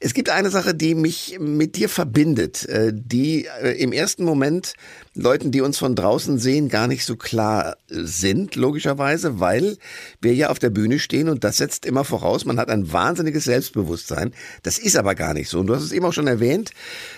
Es 0.00 0.14
gibt 0.14 0.30
eine 0.30 0.50
Sache, 0.50 0.74
die 0.74 0.94
mich 0.94 1.38
mit 1.40 1.76
dir 1.76 1.88
verbindet, 1.88 2.68
äh, 2.68 2.92
die 2.94 3.46
äh, 3.62 3.72
im 3.80 3.92
ersten 3.92 4.24
Moment 4.24 4.74
Leuten, 5.14 5.50
die 5.50 5.60
uns 5.60 5.78
von 5.78 5.94
draußen 5.94 6.38
sehen, 6.38 6.68
gar 6.68 6.86
nicht 6.86 7.04
so 7.04 7.16
klar 7.16 7.76
sind, 7.88 8.31
logischerweise, 8.54 9.40
weil 9.40 9.76
wir 10.20 10.34
ja 10.34 10.50
auf 10.50 10.58
der 10.58 10.70
Bühne 10.70 10.98
stehen 10.98 11.28
und 11.28 11.44
das 11.44 11.56
setzt 11.56 11.86
immer 11.86 12.04
voraus, 12.04 12.44
man 12.44 12.58
hat 12.58 12.70
ein 12.70 12.92
wahnsinniges 12.92 13.44
Selbstbewusstsein. 13.44 14.32
Das 14.62 14.78
ist 14.78 14.96
aber 14.96 15.14
gar 15.14 15.34
nicht 15.34 15.48
so. 15.48 15.60
Und 15.60 15.66
du 15.66 15.74
hast 15.74 15.82
es 15.82 15.92
eben 15.92 16.04
auch 16.04 16.12
schon 16.12 16.26
erwähnt, 16.26 16.70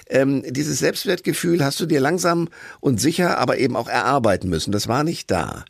ähm, 0.09 0.43
dieses 0.49 0.79
Selbstwertgefühl 0.79 1.65
hast 1.65 1.81
du 1.81 1.87
dir 1.87 2.01
langsam 2.01 2.49
und 2.81 3.01
sicher, 3.01 3.39
aber 3.39 3.59
eben 3.59 3.77
auch 3.77 3.89
erarbeiten 3.89 4.49
müssen. 4.49 4.73
Das 4.73 4.89
war 4.89 5.05
nicht 5.05 5.31
da. 5.31 5.65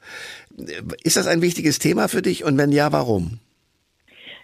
Ist 1.02 1.16
das 1.16 1.26
ein 1.26 1.42
wichtiges 1.42 1.78
Thema 1.78 2.08
für 2.08 2.22
dich 2.22 2.44
und 2.44 2.56
wenn 2.58 2.72
ja, 2.72 2.92
warum? 2.92 3.40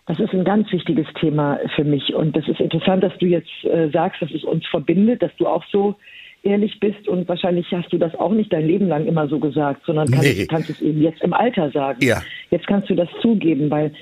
Das 0.06 0.18
ist 0.18 0.32
ein 0.32 0.44
ganz 0.44 0.72
wichtiges 0.72 1.06
Thema 1.20 1.60
für 1.76 1.84
mich. 1.84 2.14
Und 2.14 2.36
das 2.36 2.48
ist 2.48 2.58
interessant, 2.58 3.04
dass 3.04 3.16
du 3.18 3.26
jetzt 3.26 3.50
äh, 3.62 3.90
sagst, 3.90 4.20
dass 4.20 4.30
es 4.32 4.42
uns 4.42 4.66
verbindet, 4.66 5.22
dass 5.22 5.30
du 5.36 5.46
auch 5.46 5.64
so 5.70 5.94
ehrlich 6.42 6.78
bist. 6.80 7.08
Und 7.08 7.28
wahrscheinlich 7.28 7.66
hast 7.72 7.92
du 7.92 7.98
das 7.98 8.14
auch 8.14 8.32
nicht 8.32 8.52
dein 8.52 8.66
Leben 8.66 8.88
lang 8.88 9.06
immer 9.06 9.28
so 9.28 9.38
gesagt, 9.38 9.82
sondern 9.86 10.10
kannst, 10.10 10.38
Nee. 10.38 10.46
kannst 10.46 10.70
es 10.70 10.80
eben 10.80 11.02
jetzt 11.02 11.22
im 11.22 11.32
Alter 11.32 11.70
sagen. 11.70 11.98
Ja. 12.02 12.22
Jetzt 12.50 12.66
kannst 12.66 12.88
du 12.90 12.94
das 12.94 13.08
zugeben, 13.20 13.70
weil 13.70 13.92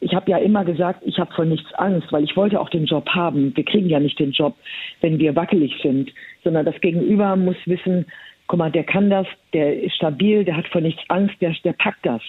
ich 0.00 0.14
habe 0.14 0.30
ja 0.30 0.38
immer 0.38 0.64
gesagt, 0.64 1.02
ich 1.04 1.18
habe 1.18 1.32
vor 1.34 1.44
nichts 1.44 1.72
Angst, 1.74 2.12
weil 2.12 2.22
ich 2.22 2.36
wollte 2.36 2.60
auch 2.60 2.68
den 2.70 2.84
Job 2.84 3.08
haben. 3.08 3.52
Wir 3.56 3.64
kriegen 3.64 3.88
ja 3.88 3.98
nicht 3.98 4.18
den 4.18 4.30
Job, 4.30 4.54
wenn 5.00 5.18
wir 5.18 5.34
wackelig 5.34 5.72
sind, 5.82 6.12
sondern 6.44 6.64
das 6.64 6.80
Gegenüber 6.80 7.34
muss 7.34 7.56
wissen, 7.66 8.06
guck 8.46 8.58
mal, 8.58 8.70
der 8.70 8.84
kann 8.84 9.10
das, 9.10 9.26
der 9.52 9.82
ist 9.82 9.94
stabil, 9.96 10.44
der 10.44 10.56
hat 10.56 10.66
vor 10.68 10.80
nichts 10.80 11.02
Angst, 11.08 11.34
der, 11.40 11.54
der 11.64 11.74
packt 11.74 12.06
das. 12.06 12.22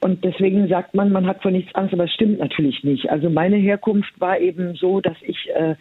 Und 0.00 0.24
deswegen 0.24 0.66
sagt 0.68 0.94
man, 0.94 1.12
man 1.12 1.26
hat 1.26 1.42
vor 1.42 1.50
nichts 1.50 1.74
Angst, 1.74 1.92
aber 1.92 2.04
es 2.04 2.12
stimmt 2.12 2.40
natürlich 2.40 2.82
nicht. 2.82 3.08
Also 3.10 3.30
meine 3.30 3.56
Herkunft 3.56 4.18
war 4.18 4.40
eben 4.40 4.74
so, 4.74 5.00
dass 5.00 5.16
ich 5.22 5.48
äh, 5.54 5.76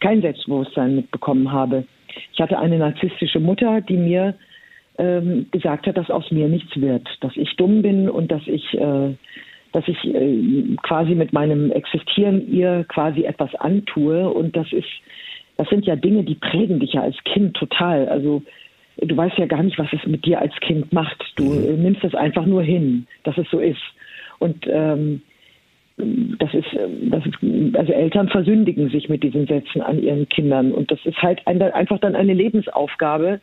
kein 0.00 0.22
Selbstbewusstsein 0.22 0.96
mitbekommen 0.96 1.52
habe. 1.52 1.84
Ich 2.32 2.40
hatte 2.40 2.58
eine 2.58 2.78
narzisstische 2.78 3.40
Mutter, 3.40 3.80
die 3.80 3.96
mir 3.96 4.34
ähm, 4.98 5.46
gesagt 5.50 5.86
hat, 5.86 5.96
dass 5.96 6.10
aus 6.10 6.30
mir 6.30 6.48
nichts 6.48 6.78
wird, 6.80 7.06
dass 7.20 7.36
ich 7.36 7.56
dumm 7.56 7.82
bin 7.82 8.08
und 8.08 8.30
dass 8.30 8.42
ich, 8.46 8.74
äh, 8.74 9.14
dass 9.72 9.86
ich 9.86 10.04
äh, 10.04 10.76
quasi 10.82 11.14
mit 11.14 11.32
meinem 11.32 11.70
Existieren 11.70 12.50
ihr 12.52 12.84
quasi 12.88 13.24
etwas 13.24 13.54
antue 13.54 14.28
und 14.28 14.56
das 14.56 14.72
ist, 14.72 14.88
das 15.56 15.68
sind 15.68 15.86
ja 15.86 15.96
Dinge, 15.96 16.24
die 16.24 16.34
prägen 16.34 16.80
dich 16.80 16.94
ja 16.94 17.02
als 17.02 17.16
Kind 17.24 17.56
total. 17.56 18.08
Also 18.08 18.42
du 18.96 19.16
weißt 19.16 19.38
ja 19.38 19.46
gar 19.46 19.62
nicht, 19.62 19.78
was 19.78 19.92
es 19.92 20.04
mit 20.06 20.24
dir 20.24 20.40
als 20.40 20.54
Kind 20.60 20.92
macht. 20.92 21.22
Du 21.36 21.52
äh, 21.52 21.76
nimmst 21.76 22.02
das 22.02 22.14
einfach 22.14 22.46
nur 22.46 22.62
hin, 22.62 23.06
dass 23.24 23.38
es 23.38 23.48
so 23.50 23.60
ist. 23.60 23.82
Und 24.38 24.66
ähm, 24.68 25.22
das 25.98 26.54
ist, 26.54 26.72
ähm, 26.74 27.10
das 27.10 27.24
ist, 27.26 27.76
also 27.76 27.92
Eltern 27.92 28.28
versündigen 28.28 28.88
sich 28.90 29.08
mit 29.08 29.22
diesen 29.22 29.46
Sätzen 29.46 29.82
an 29.82 30.02
ihren 30.02 30.28
Kindern. 30.28 30.72
Und 30.72 30.90
das 30.90 31.00
ist 31.04 31.20
halt 31.22 31.46
ein, 31.46 31.60
einfach 31.60 31.98
dann 31.98 32.14
eine 32.14 32.34
Lebensaufgabe. 32.34 33.40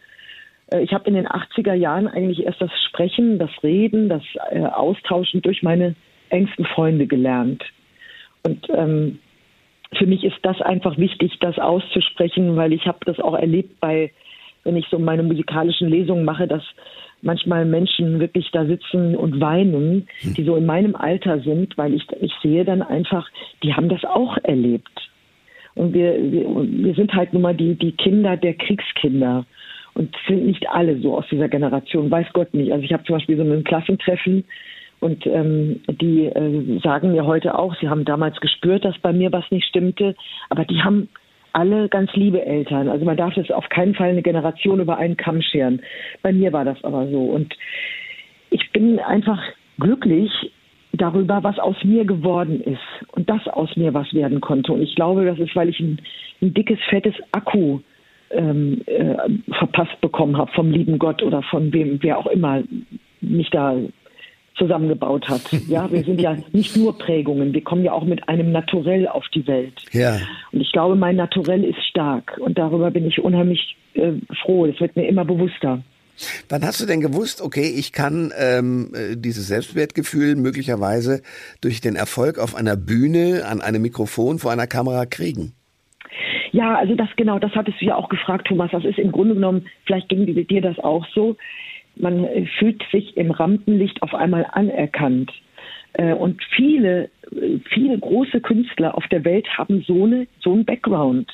Äh, 0.72 0.82
Ich 0.82 0.94
habe 0.94 1.08
in 1.08 1.16
den 1.16 1.28
80er 1.28 1.74
Jahren 1.74 2.08
eigentlich 2.08 2.46
erst 2.46 2.62
das 2.62 2.72
Sprechen, 2.90 3.40
das 3.40 3.52
Reden, 3.64 4.10
das 4.10 4.24
äh, 4.52 4.62
Austauschen 4.62 5.42
durch 5.42 5.64
meine 5.64 5.96
engsten 6.30 6.66
Freunde 6.66 7.08
gelernt. 7.08 7.64
Und 8.44 8.68
ähm, 8.70 9.20
für 9.98 10.06
mich 10.06 10.24
ist 10.24 10.38
das 10.42 10.62
einfach 10.62 10.98
wichtig, 10.98 11.38
das 11.40 11.60
auszusprechen, 11.60 12.56
weil 12.56 12.74
ich 12.74 12.86
habe 12.88 13.00
das 13.06 13.20
auch 13.20 13.36
erlebt 13.36 13.80
bei, 13.80 14.12
wenn 14.64 14.76
ich 14.76 14.88
so 14.90 15.00
meine 15.00 15.24
musikalischen 15.24 15.90
Lesungen 15.90 16.26
mache, 16.26 16.48
dass 16.48 16.64
manchmal 17.22 17.66
Menschen 17.66 18.20
wirklich 18.20 18.50
da 18.52 18.66
sitzen 18.66 19.16
und 19.16 19.40
weinen, 19.42 20.08
die 20.22 20.44
so 20.44 20.56
in 20.56 20.66
meinem 20.66 20.96
Alter 20.96 21.40
sind, 21.40 21.78
weil 21.78 21.94
ich, 21.94 22.06
ich 22.22 22.34
sehe 22.42 22.66
dann 22.66 22.82
einfach, 22.82 23.28
die 23.64 23.74
haben 23.74 23.90
das 23.90 24.04
auch 24.04 24.38
erlebt. 24.44 25.10
Und 25.76 25.94
wir, 25.94 26.16
wir, 26.32 26.46
wir 26.48 26.94
sind 26.96 27.14
halt 27.14 27.34
nun 27.34 27.42
mal 27.42 27.56
die, 27.56 27.76
die 27.76 27.92
Kinder 27.92 28.38
der 28.38 28.54
Kriegskinder. 28.54 29.46
Und 29.94 30.14
sind 30.28 30.46
nicht 30.46 30.70
alle 30.70 31.00
so 31.00 31.18
aus 31.18 31.26
dieser 31.32 31.48
Generation, 31.48 32.12
weiß 32.12 32.28
Gott 32.34 32.54
nicht. 32.54 32.74
Also 32.74 32.84
ich 32.84 32.92
habe 32.92 33.06
zum 33.06 33.16
Beispiel 33.16 33.38
so 33.38 33.44
ein 33.44 33.64
Klassentreffen 33.64 34.44
und 35.00 35.26
ähm, 35.26 35.82
die 35.88 36.26
äh, 36.26 36.80
sagen 36.82 37.14
mir 37.14 37.26
heute 37.26 37.58
auch, 37.58 37.76
sie 37.80 37.88
haben 37.88 38.04
damals 38.04 38.40
gespürt, 38.42 38.84
dass 38.84 38.98
bei 39.00 39.14
mir 39.14 39.32
was 39.32 39.50
nicht 39.52 39.68
stimmte, 39.68 40.16
aber 40.50 40.66
die 40.66 40.82
haben 40.82 41.10
alle 41.56 41.88
ganz 41.88 42.12
liebe 42.14 42.46
Eltern. 42.46 42.90
Also 42.90 43.06
man 43.06 43.16
darf 43.16 43.34
das 43.34 43.50
auf 43.50 43.70
keinen 43.70 43.96
Fall 43.96 44.10
eine 44.10 44.22
Generation 44.22 44.82
über 44.82 44.98
einen 44.98 45.16
Kamm 45.16 45.42
scheren. 45.42 45.82
Bei 46.22 46.34
mir 46.34 46.52
war 46.52 46.66
das 46.66 46.84
aber 46.84 47.08
so. 47.08 47.22
Und 47.22 47.56
ich 48.50 48.72
bin 48.74 49.00
einfach 49.00 49.42
glücklich 49.80 50.30
darüber, 50.92 51.44
was 51.44 51.58
aus 51.58 51.78
mir 51.84 52.04
geworden 52.04 52.62
ist 52.62 53.14
und 53.14 53.30
dass 53.30 53.48
aus 53.48 53.76
mir 53.78 53.94
was 53.94 54.14
werden 54.14 54.42
konnte. 54.42 54.74
Und 54.74 54.82
ich 54.82 54.96
glaube, 54.96 55.24
das 55.26 55.40
ist, 55.40 55.56
weil 55.56 55.70
ich 55.70 55.80
ein, 55.80 56.00
ein 56.42 56.54
dickes, 56.54 56.80
fettes 56.90 57.16
Akku 57.32 57.80
ähm, 58.32 58.82
äh, 58.86 59.16
verpasst 59.58 60.00
bekommen 60.02 60.38
habe 60.38 60.52
vom 60.52 60.72
lieben 60.72 61.00
Gott 61.00 61.24
oder 61.24 61.42
von 61.44 61.72
wem, 61.72 62.00
wer 62.02 62.18
auch 62.18 62.28
immer 62.28 62.64
mich 63.22 63.50
da 63.50 63.78
zusammengebaut 64.56 65.28
hat. 65.28 65.42
Ja, 65.68 65.92
wir 65.92 66.04
sind 66.04 66.22
ja 66.22 66.38
nicht 66.52 66.76
nur 66.76 66.98
Prägungen, 66.98 67.54
wir 67.54 67.64
kommen 67.64 67.84
ja 67.84 67.92
auch 67.92 68.04
mit 68.04 68.28
einem 68.30 68.52
Naturell 68.52 69.08
auf 69.08 69.26
die 69.34 69.46
Welt. 69.48 69.82
Ja. 69.92 70.20
Und 70.52 70.62
ich 70.62 70.72
glaube, 70.72 70.96
mein 70.96 71.16
Naturell 71.16 71.64
ist 71.64 71.84
stark 71.90 72.38
und 72.40 72.58
darüber 72.58 72.92
bin 72.92 73.06
ich 73.06 73.20
unheimlich 73.20 73.76
äh, 73.94 74.14
froh. 74.44 74.68
Das 74.68 74.80
wird 74.80 74.96
mir 74.96 75.08
immer 75.08 75.26
bewusster. 75.26 75.82
Wann 76.48 76.64
hast 76.64 76.80
du 76.80 76.86
denn 76.86 77.02
gewusst, 77.02 77.42
okay, 77.42 77.74
ich 77.76 77.92
kann 77.92 78.32
ähm, 78.38 78.92
äh, 78.94 79.18
dieses 79.18 79.48
Selbstwertgefühl 79.48 80.36
möglicherweise 80.36 81.22
durch 81.60 81.82
den 81.82 81.96
Erfolg 81.96 82.40
auf 82.40 82.56
einer 82.56 82.78
Bühne, 82.78 83.44
an 83.46 83.60
einem 83.62 83.82
Mikrofon, 83.82 84.40
vor 84.40 84.52
einer 84.52 84.68
Kamera 84.68 85.06
kriegen? 85.06 85.54
Ja, 86.54 86.76
also 86.76 86.96
das 86.96 87.10
genau, 87.18 87.38
das 87.38 87.52
hattest 87.52 87.82
du 87.82 87.86
ja 87.86 87.96
auch 87.96 88.08
gefragt, 88.08 88.48
Thomas. 88.48 88.72
Das 88.72 88.86
ist 88.86 88.98
im 88.98 89.12
Grunde 89.12 89.34
genommen, 89.34 89.66
vielleicht 89.86 90.08
ging 90.08 90.26
dir 90.26 90.62
das 90.62 90.80
auch 90.80 91.06
so. 91.14 91.36
Man 91.96 92.26
äh, 92.26 92.46
fühlt 92.60 92.84
sich 92.92 93.16
im 93.18 93.32
Rampenlicht 93.32 94.02
auf 94.02 94.14
einmal 94.14 94.48
anerkannt. 94.52 95.32
Äh, 95.94 96.14
und 96.14 96.44
viele, 96.56 97.10
viele 97.74 97.98
große 97.98 98.42
Künstler 98.42 98.96
auf 98.96 99.08
der 99.08 99.24
Welt 99.26 99.48
haben 99.58 99.84
so, 99.88 100.06
eine, 100.06 100.28
so 100.40 100.54
einen 100.54 100.66
Background. 100.66 101.32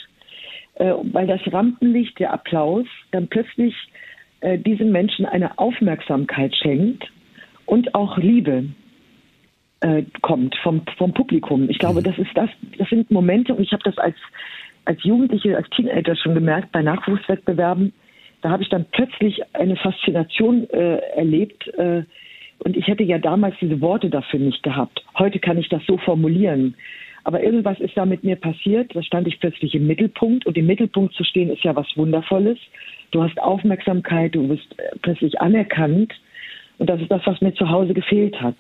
Weil 0.78 1.28
das 1.28 1.42
Rampenlicht, 1.52 2.18
der 2.18 2.34
Applaus, 2.34 2.88
dann 3.12 3.28
plötzlich 3.28 3.76
äh, 4.42 4.58
diesen 4.58 4.92
Menschen 4.92 5.26
eine 5.28 5.60
Aufmerksamkeit 5.60 6.56
schenkt 6.56 7.12
und 7.68 7.94
auch 7.94 8.18
Liebe 8.18 8.66
äh, 9.82 10.04
kommt 10.22 10.56
vom, 10.64 10.82
vom 10.98 11.14
Publikum. 11.14 11.70
Ich 11.70 11.78
glaube, 11.78 12.00
mhm. 12.00 12.06
das 12.06 12.18
ist 12.18 12.32
das, 12.34 12.50
das 12.78 12.90
sind 12.90 13.12
Momente 13.12 13.54
und 13.54 13.62
ich 13.62 13.72
habe 13.72 13.84
das 13.84 13.98
als, 14.00 14.16
als 14.86 15.04
Jugendliche, 15.04 15.56
als 15.56 15.70
Teenager 15.70 16.16
schon 16.16 16.34
gemerkt 16.34 16.72
bei 16.72 16.82
Nachwuchswettbewerben. 16.82 17.94
Da 18.42 18.50
habe 18.50 18.64
ich 18.64 18.70
dann 18.70 18.86
plötzlich 18.92 19.42
eine 19.54 19.76
Faszination 19.76 20.70
äh, 20.70 20.98
erlebt. 21.16 21.68
Äh, 21.78 22.04
und 22.60 22.78
ich 22.78 22.88
hätte 22.88 23.04
ja 23.04 23.18
damals 23.18 23.56
diese 23.60 23.82
Worte 23.82 24.10
dafür 24.10 24.40
nicht 24.40 24.62
gehabt. 24.64 25.04
Heute 25.18 25.40
kann 25.40 25.58
ich 25.58 25.70
das 25.70 25.82
so 25.88 25.98
formulieren. 25.98 26.76
Aber 27.24 27.44
irgendwas 27.44 27.80
ist 27.80 27.96
da 27.96 28.06
mit 28.06 28.24
mir 28.24 28.36
passiert. 28.36 28.96
Da 28.96 29.04
stand 29.04 29.28
ich 29.28 29.40
plötzlich 29.40 29.76
im 29.76 29.88
Mittelpunkt. 29.88 30.46
Und 30.46 30.58
im 30.58 30.66
Mittelpunkt 30.66 31.14
zu 31.14 31.24
stehen 31.24 31.50
ist 31.50 31.64
ja 31.64 31.76
was 31.76 31.88
Wundervolles. 31.96 32.58
Du 33.12 33.22
hast 33.22 33.40
Aufmerksamkeit, 33.40 34.36
du 34.36 34.50
wirst 34.50 34.80
äh, 34.80 34.98
plötzlich 35.02 35.40
anerkannt. 35.40 36.14
Und 36.82 36.90
das 36.90 37.00
ist 37.00 37.12
das, 37.12 37.22
was 37.26 37.40
mir 37.42 37.54
zu 37.54 37.70
Hause 37.70 37.94
gefehlt 37.94 38.42
hat. 38.42 38.56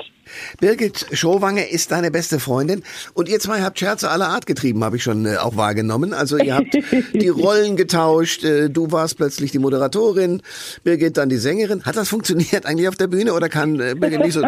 Birgit 0.59 1.07
Schrowange 1.11 1.67
ist 1.67 1.91
deine 1.91 2.11
beste 2.11 2.39
Freundin. 2.39 2.83
Und 3.15 3.27
ihr 3.27 3.39
zwei 3.39 3.61
habt 3.61 3.79
Scherze 3.79 4.11
aller 4.11 4.27
Art 4.27 4.45
getrieben, 4.45 4.83
habe 4.83 4.97
ich 4.97 5.01
schon 5.01 5.25
äh, 5.25 5.37
auch 5.37 5.57
wahrgenommen. 5.57 6.13
Also 6.13 6.37
ihr 6.37 6.53
habt 6.53 6.77
die 7.15 7.29
Rollen 7.29 7.77
getauscht. 7.77 8.43
Äh, 8.43 8.69
du 8.69 8.91
warst 8.91 9.17
plötzlich 9.17 9.49
die 9.49 9.57
Moderatorin, 9.57 10.43
Birgit 10.83 11.17
dann 11.17 11.29
die 11.29 11.37
Sängerin. 11.37 11.83
Hat 11.83 11.97
das 11.97 12.09
funktioniert 12.09 12.67
eigentlich 12.67 12.89
auf 12.89 12.95
der 12.95 13.07
Bühne 13.07 13.33
oder 13.33 13.49
kann 13.49 13.79
äh, 13.79 13.95
Birgit 13.99 14.19
nicht 14.19 14.33
so... 14.33 14.43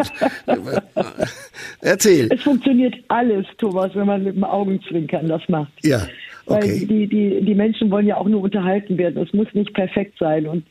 Erzähl. 1.80 2.28
Es 2.32 2.42
funktioniert 2.42 2.94
alles, 3.08 3.44
Thomas, 3.58 3.90
wenn 3.96 4.06
man 4.06 4.22
mit 4.22 4.36
dem 4.36 4.44
Augenzwinkern 4.44 5.26
das 5.26 5.42
macht. 5.48 5.72
Ja. 5.82 6.06
Okay. 6.46 6.60
Weil 6.60 6.86
die, 6.86 7.06
die, 7.08 7.44
die 7.44 7.54
Menschen 7.54 7.90
wollen 7.90 8.06
ja 8.06 8.18
auch 8.18 8.28
nur 8.28 8.42
unterhalten 8.42 8.98
werden. 8.98 9.20
Es 9.20 9.32
muss 9.32 9.48
nicht 9.52 9.74
perfekt 9.74 10.16
sein. 10.20 10.46
Und 10.46 10.64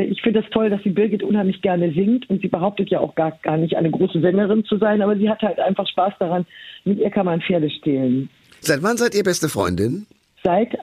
ich 0.00 0.22
finde 0.22 0.40
das 0.40 0.50
toll, 0.50 0.70
dass 0.70 0.82
die 0.82 0.90
Birgit 0.90 1.22
unheimlich 1.22 1.60
gerne 1.60 1.92
singt. 1.92 2.28
Und 2.30 2.40
sie 2.40 2.48
behauptet 2.48 2.90
ja 2.90 3.00
auch 3.00 3.14
gar, 3.14 3.32
gar 3.42 3.56
nicht, 3.56 3.76
eine 3.76 3.90
große 3.90 4.20
Sängerin 4.20 4.64
zu 4.64 4.78
sein. 4.78 5.02
Aber 5.02 5.16
sie 5.16 5.28
hat 5.28 5.42
halt 5.42 5.60
einfach 5.60 5.86
Spaß 5.86 6.14
daran. 6.18 6.46
Mit 6.84 6.98
ihr 6.98 7.10
kann 7.10 7.26
man 7.26 7.40
Pferde 7.40 7.70
stehlen. 7.70 8.30
Seit 8.60 8.82
wann 8.82 8.96
seid 8.96 9.14
ihr 9.14 9.24
beste 9.24 9.48
Freundin? 9.48 10.06
Seit 10.42 10.78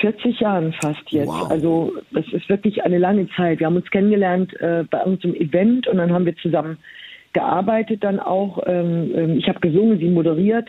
40 0.00 0.40
Jahren 0.40 0.72
fast 0.80 1.02
jetzt. 1.10 1.28
Wow. 1.28 1.50
Also 1.50 1.92
das 2.12 2.24
ist 2.32 2.48
wirklich 2.48 2.84
eine 2.84 2.98
lange 2.98 3.28
Zeit. 3.36 3.58
Wir 3.58 3.66
haben 3.66 3.76
uns 3.76 3.90
kennengelernt 3.90 4.54
äh, 4.60 4.84
bei 4.88 5.02
unserem 5.02 5.34
Event 5.34 5.88
und 5.88 5.96
dann 5.96 6.12
haben 6.12 6.26
wir 6.26 6.36
zusammen 6.36 6.78
gearbeitet 7.32 8.04
dann 8.04 8.20
auch. 8.20 8.62
Ähm, 8.66 9.12
ähm 9.14 9.38
ich 9.38 9.48
habe 9.48 9.60
gesungen, 9.60 9.98
sie 9.98 10.08
moderiert 10.08 10.68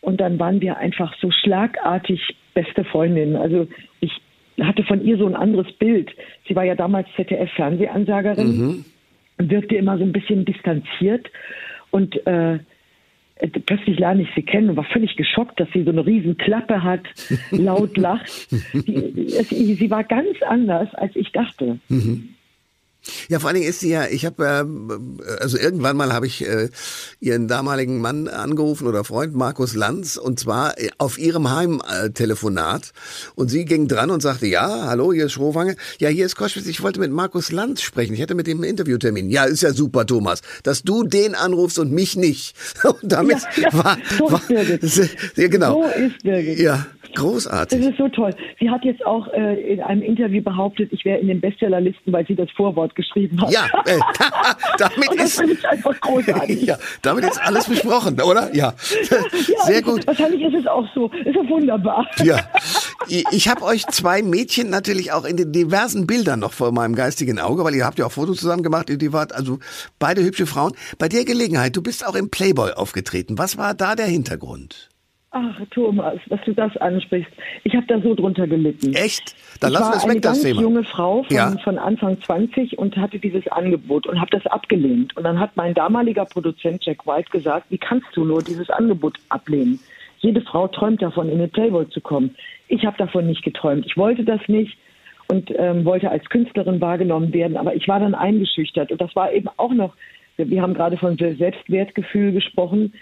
und 0.00 0.20
dann 0.20 0.38
waren 0.38 0.60
wir 0.60 0.76
einfach 0.76 1.14
so 1.20 1.30
schlagartig 1.30 2.20
beste 2.54 2.84
Freundin. 2.84 3.36
Also 3.36 3.66
hatte 4.60 4.84
von 4.84 5.04
ihr 5.04 5.16
so 5.16 5.26
ein 5.26 5.34
anderes 5.34 5.72
Bild. 5.72 6.10
Sie 6.46 6.54
war 6.54 6.64
ja 6.64 6.74
damals 6.74 7.08
ZDF-Fernsehansagerin 7.16 8.56
mhm. 8.56 8.84
und 9.38 9.50
wirkte 9.50 9.76
immer 9.76 9.98
so 9.98 10.04
ein 10.04 10.12
bisschen 10.12 10.44
distanziert. 10.44 11.30
Und 11.90 12.26
äh, 12.26 12.58
plötzlich 13.66 13.98
lerne 13.98 14.22
ich 14.22 14.28
sie 14.34 14.42
kennen 14.42 14.70
und 14.70 14.76
war 14.76 14.84
völlig 14.84 15.16
geschockt, 15.16 15.58
dass 15.58 15.68
sie 15.72 15.84
so 15.84 15.90
eine 15.90 16.04
riesen 16.04 16.36
Klappe 16.36 16.82
hat, 16.82 17.02
laut 17.50 17.96
lacht. 17.96 18.50
sie, 18.50 19.74
sie, 19.74 19.90
war 19.90 20.04
ganz 20.04 20.42
anders, 20.46 20.94
als 20.94 21.14
ich 21.16 21.32
dachte. 21.32 21.78
Mhm. 21.88 22.30
Ja, 23.28 23.40
vor 23.40 23.48
allen 23.48 23.56
Dingen 23.56 23.68
ist 23.68 23.80
sie 23.80 23.90
ja, 23.90 24.06
ich 24.06 24.24
habe, 24.24 24.44
äh, 24.44 25.32
also 25.40 25.58
irgendwann 25.58 25.96
mal 25.96 26.12
habe 26.12 26.26
ich 26.26 26.46
äh, 26.46 26.68
ihren 27.20 27.48
damaligen 27.48 28.00
Mann 28.00 28.28
angerufen 28.28 28.86
oder 28.86 29.04
Freund 29.04 29.34
Markus 29.34 29.74
Lanz 29.74 30.16
und 30.16 30.38
zwar 30.38 30.78
äh, 30.78 30.90
auf 30.98 31.18
ihrem 31.18 31.50
Heimtelefonat 31.50 32.92
und 33.34 33.48
sie 33.48 33.64
ging 33.64 33.88
dran 33.88 34.10
und 34.10 34.20
sagte, 34.20 34.46
ja, 34.46 34.86
hallo, 34.86 35.12
hier 35.12 35.26
ist 35.26 35.32
Schrowange. 35.32 35.76
Ja, 35.98 36.08
hier 36.08 36.26
ist 36.26 36.36
Koschwitz, 36.36 36.66
ich 36.66 36.82
wollte 36.82 37.00
mit 37.00 37.10
Markus 37.10 37.50
Lanz 37.50 37.82
sprechen. 37.82 38.14
Ich 38.14 38.20
hätte 38.20 38.34
mit 38.34 38.46
dem 38.46 38.58
einen 38.58 38.70
Interviewtermin. 38.70 39.30
Ja, 39.30 39.44
ist 39.44 39.62
ja 39.62 39.72
super, 39.72 40.06
Thomas, 40.06 40.42
dass 40.62 40.82
du 40.82 41.02
den 41.02 41.34
anrufst 41.34 41.78
und 41.78 41.92
mich 41.92 42.16
nicht. 42.16 42.54
Und 42.84 43.10
damit 43.12 43.38
ja, 43.56 43.62
ja, 43.62 43.84
war, 43.84 43.98
so 44.18 44.30
war, 44.30 44.50
ist 44.50 44.96
ja, 45.36 45.48
genau. 45.48 45.82
So 45.82 46.02
ist 46.02 46.22
Birgit. 46.22 46.58
Ja, 46.58 46.86
großartig. 47.14 47.80
Das 47.80 47.90
ist 47.90 47.98
so 47.98 48.08
toll. 48.08 48.34
Sie 48.58 48.70
hat 48.70 48.84
jetzt 48.84 49.04
auch 49.06 49.28
äh, 49.28 49.74
in 49.74 49.80
einem 49.80 50.02
Interview 50.02 50.42
behauptet, 50.42 50.92
ich 50.92 51.04
wäre 51.04 51.18
in 51.18 51.28
den 51.28 51.40
Bestsellerlisten, 51.40 52.12
weil 52.12 52.26
sie 52.26 52.34
das 52.34 52.50
Vorwort 52.52 52.94
geschrieben 52.94 53.40
hat. 53.40 53.50
Ja, 53.50 53.66
äh, 53.86 53.98
damit 54.78 55.12
ist 55.14 55.40
einfach 55.66 56.00
großartig. 56.00 56.62
Ja, 56.72 56.76
damit 57.02 57.24
ist 57.24 57.40
alles 57.40 57.66
besprochen, 57.66 58.20
oder? 58.20 58.54
Ja, 58.54 58.74
ja 59.10 59.64
sehr 59.64 59.82
gut. 59.82 60.06
Wahrscheinlich 60.06 60.42
ist 60.42 60.54
es 60.54 60.66
auch 60.66 60.86
so. 60.94 61.10
Ist 61.24 61.34
ja 61.34 61.48
wunderbar. 61.48 62.06
Ja, 62.22 62.38
ich 63.08 63.48
habe 63.48 63.62
euch 63.62 63.86
zwei 63.88 64.22
Mädchen 64.22 64.70
natürlich 64.70 65.12
auch 65.12 65.24
in 65.24 65.36
den 65.36 65.52
diversen 65.52 66.06
Bildern 66.06 66.40
noch 66.40 66.52
vor 66.52 66.72
meinem 66.72 66.94
geistigen 66.94 67.38
Auge, 67.40 67.64
weil 67.64 67.74
ihr 67.74 67.84
habt 67.84 67.98
ja 67.98 68.06
auch 68.06 68.12
Fotos 68.12 68.38
zusammen 68.38 68.62
gemacht. 68.62 68.88
Die 68.88 69.12
wart 69.12 69.32
also 69.32 69.58
beide 69.98 70.22
hübsche 70.22 70.46
Frauen. 70.46 70.72
Bei 70.98 71.08
der 71.08 71.24
Gelegenheit, 71.24 71.76
du 71.76 71.82
bist 71.82 72.06
auch 72.06 72.14
im 72.14 72.30
Playboy 72.30 72.72
aufgetreten. 72.72 73.38
Was 73.38 73.58
war 73.58 73.74
da 73.74 73.94
der 73.94 74.06
Hintergrund? 74.06 74.91
Ach, 75.34 75.58
Thomas, 75.70 76.18
dass 76.28 76.40
du 76.44 76.52
das 76.52 76.76
ansprichst. 76.76 77.32
Ich 77.64 77.74
habe 77.74 77.86
da 77.86 77.98
so 78.00 78.14
drunter 78.14 78.46
gelitten. 78.46 78.92
Echt? 78.92 79.34
Dann 79.60 79.72
lassen 79.72 79.92
wir 79.92 79.96
es 79.96 80.06
weg, 80.06 80.20
das 80.20 80.42
Thema. 80.42 80.50
Ich 80.50 80.56
war 80.56 80.60
eine 80.60 80.74
junge 80.74 80.84
Frau 80.84 81.22
von, 81.22 81.34
ja. 81.34 81.56
von 81.64 81.78
Anfang 81.78 82.20
20 82.20 82.76
und 82.76 82.94
hatte 82.98 83.18
dieses 83.18 83.46
Angebot 83.48 84.06
und 84.06 84.20
habe 84.20 84.30
das 84.30 84.46
abgelehnt. 84.46 85.16
Und 85.16 85.24
dann 85.24 85.40
hat 85.40 85.56
mein 85.56 85.72
damaliger 85.72 86.26
Produzent 86.26 86.84
Jack 86.84 87.06
White 87.06 87.30
gesagt, 87.30 87.66
wie 87.70 87.78
kannst 87.78 88.08
du 88.14 88.26
nur 88.26 88.42
dieses 88.42 88.68
Angebot 88.68 89.16
ablehnen? 89.30 89.80
Jede 90.18 90.42
Frau 90.42 90.68
träumt 90.68 91.00
davon, 91.00 91.30
in 91.30 91.38
den 91.38 91.50
Playboy 91.50 91.88
zu 91.88 92.02
kommen. 92.02 92.36
Ich 92.68 92.84
habe 92.84 92.98
davon 92.98 93.26
nicht 93.26 93.42
geträumt. 93.42 93.86
Ich 93.86 93.96
wollte 93.96 94.24
das 94.24 94.40
nicht 94.48 94.76
und 95.28 95.50
ähm, 95.56 95.86
wollte 95.86 96.10
als 96.10 96.28
Künstlerin 96.28 96.78
wahrgenommen 96.82 97.32
werden, 97.32 97.56
aber 97.56 97.74
ich 97.74 97.88
war 97.88 98.00
dann 98.00 98.14
eingeschüchtert. 98.14 98.92
Und 98.92 99.00
das 99.00 99.16
war 99.16 99.32
eben 99.32 99.48
auch 99.56 99.72
noch, 99.72 99.94
wir 100.36 100.60
haben 100.60 100.74
gerade 100.74 100.98
von 100.98 101.16
Selbstwertgefühl 101.16 102.32
gesprochen, 102.32 102.92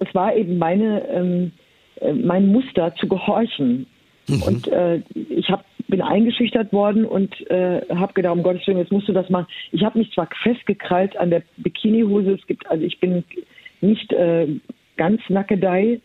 es 0.00 0.14
war 0.14 0.34
eben 0.34 0.58
meine, 0.58 1.06
ähm, 1.08 1.52
äh, 2.00 2.12
mein 2.12 2.48
Muster 2.48 2.94
zu 2.96 3.08
gehorchen. 3.08 3.86
Mhm. 4.28 4.42
Und 4.42 4.68
äh, 4.68 5.02
ich 5.14 5.48
hab, 5.50 5.64
bin 5.88 6.02
eingeschüchtert 6.02 6.72
worden 6.72 7.04
und 7.04 7.32
äh, 7.50 7.80
habe 7.94 8.12
gedacht, 8.12 8.34
um 8.34 8.42
Gottes 8.42 8.66
Willen, 8.66 8.78
jetzt 8.78 8.92
musst 8.92 9.08
du 9.08 9.12
das 9.12 9.30
machen. 9.30 9.46
Ich 9.72 9.82
habe 9.82 9.98
mich 9.98 10.12
zwar 10.12 10.28
festgekrallt 10.42 11.16
an 11.16 11.30
der 11.30 11.42
Bikinihose, 11.56 12.32
es 12.32 12.46
gibt, 12.46 12.70
also 12.70 12.84
ich 12.84 13.00
bin 13.00 13.24
nicht 13.80 14.12
äh, 14.12 14.46
ganz 14.96 15.22
nackedei, 15.28 16.00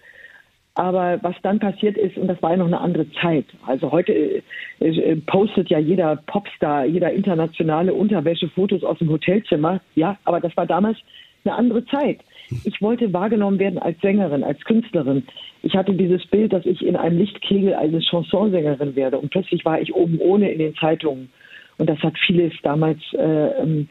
aber 0.75 1.19
was 1.21 1.35
dann 1.43 1.59
passiert 1.59 1.97
ist, 1.97 2.17
und 2.17 2.27
das 2.27 2.41
war 2.41 2.51
ja 2.51 2.57
noch 2.57 2.65
eine 2.67 2.79
andere 2.79 3.05
Zeit. 3.21 3.45
Also 3.67 3.91
heute 3.91 4.13
äh, 4.13 4.41
äh, 4.79 5.15
postet 5.17 5.69
ja 5.69 5.77
jeder 5.77 6.15
Popstar, 6.15 6.85
jeder 6.85 7.11
internationale 7.11 7.93
Unterwäschefotos 7.93 8.83
aus 8.83 8.97
dem 8.97 9.09
Hotelzimmer. 9.09 9.81
Ja, 9.95 10.17
aber 10.23 10.39
das 10.39 10.55
war 10.57 10.65
damals 10.65 10.97
eine 11.45 11.55
andere 11.55 11.85
Zeit. 11.85 12.21
Ich 12.63 12.81
wollte 12.81 13.11
wahrgenommen 13.13 13.59
werden 13.59 13.79
als 13.79 13.99
Sängerin, 14.01 14.43
als 14.43 14.59
Künstlerin. 14.61 15.23
Ich 15.61 15.75
hatte 15.75 15.93
dieses 15.93 16.25
Bild, 16.27 16.53
dass 16.53 16.65
ich 16.65 16.85
in 16.85 16.95
einem 16.95 17.17
Lichtkegel 17.17 17.73
eine 17.73 18.01
Chansonsängerin 18.01 18.95
werde. 18.95 19.17
Und 19.17 19.31
plötzlich 19.31 19.63
war 19.65 19.81
ich 19.81 19.93
oben 19.93 20.19
ohne 20.19 20.51
in 20.51 20.59
den 20.59 20.75
Zeitungen. 20.75 21.29
Und 21.77 21.89
das 21.89 21.99
hat 21.99 22.13
vieles 22.25 22.53
damals 22.61 22.99
äh, 23.13 23.61
ähm, 23.61 23.87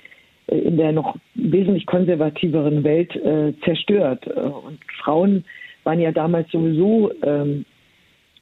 in 0.47 0.77
der 0.77 0.93
noch 0.93 1.17
wesentlich 1.35 1.87
konservativeren 1.87 2.85
Welt 2.85 3.15
äh, 3.17 3.53
zerstört. 3.65 4.27
Und 4.27 4.79
Frauen 5.03 5.45
waren 5.85 6.01
ja 6.01 6.13
damals 6.13 6.51
sowieso 6.51 7.13
ähm, 7.23 7.65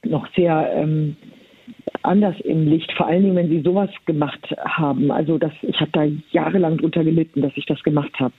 noch 0.04 0.26
sehr 0.34 0.72
ähm, 0.74 1.16
anders 2.02 2.38
im 2.40 2.66
Licht, 2.66 2.90
vor 2.92 3.06
allen 3.06 3.22
Dingen, 3.22 3.36
wenn 3.36 3.48
sie 3.48 3.60
sowas 3.60 3.90
gemacht 4.06 4.54
haben. 4.58 5.10
Also 5.10 5.38
das, 5.38 5.52
ich 5.62 5.80
habe 5.80 5.90
da 5.92 6.04
jahrelang 6.32 6.78
drunter 6.78 7.04
gelitten, 7.04 7.42
dass 7.42 7.52
ich 7.56 7.66
das 7.66 7.82
gemacht 7.82 8.18
habe. 8.18 8.34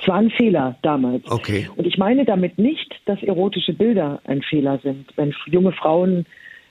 Es 0.00 0.06
war 0.08 0.16
ein 0.16 0.30
Fehler 0.30 0.76
damals. 0.82 1.24
Okay. 1.30 1.68
Und 1.76 1.86
ich 1.86 1.96
meine 1.96 2.24
damit 2.24 2.58
nicht, 2.58 2.94
dass 3.06 3.22
erotische 3.22 3.72
Bilder 3.72 4.20
ein 4.24 4.42
Fehler 4.42 4.78
sind. 4.82 5.06
Wenn 5.16 5.34
junge 5.46 5.72
Frauen 5.72 6.26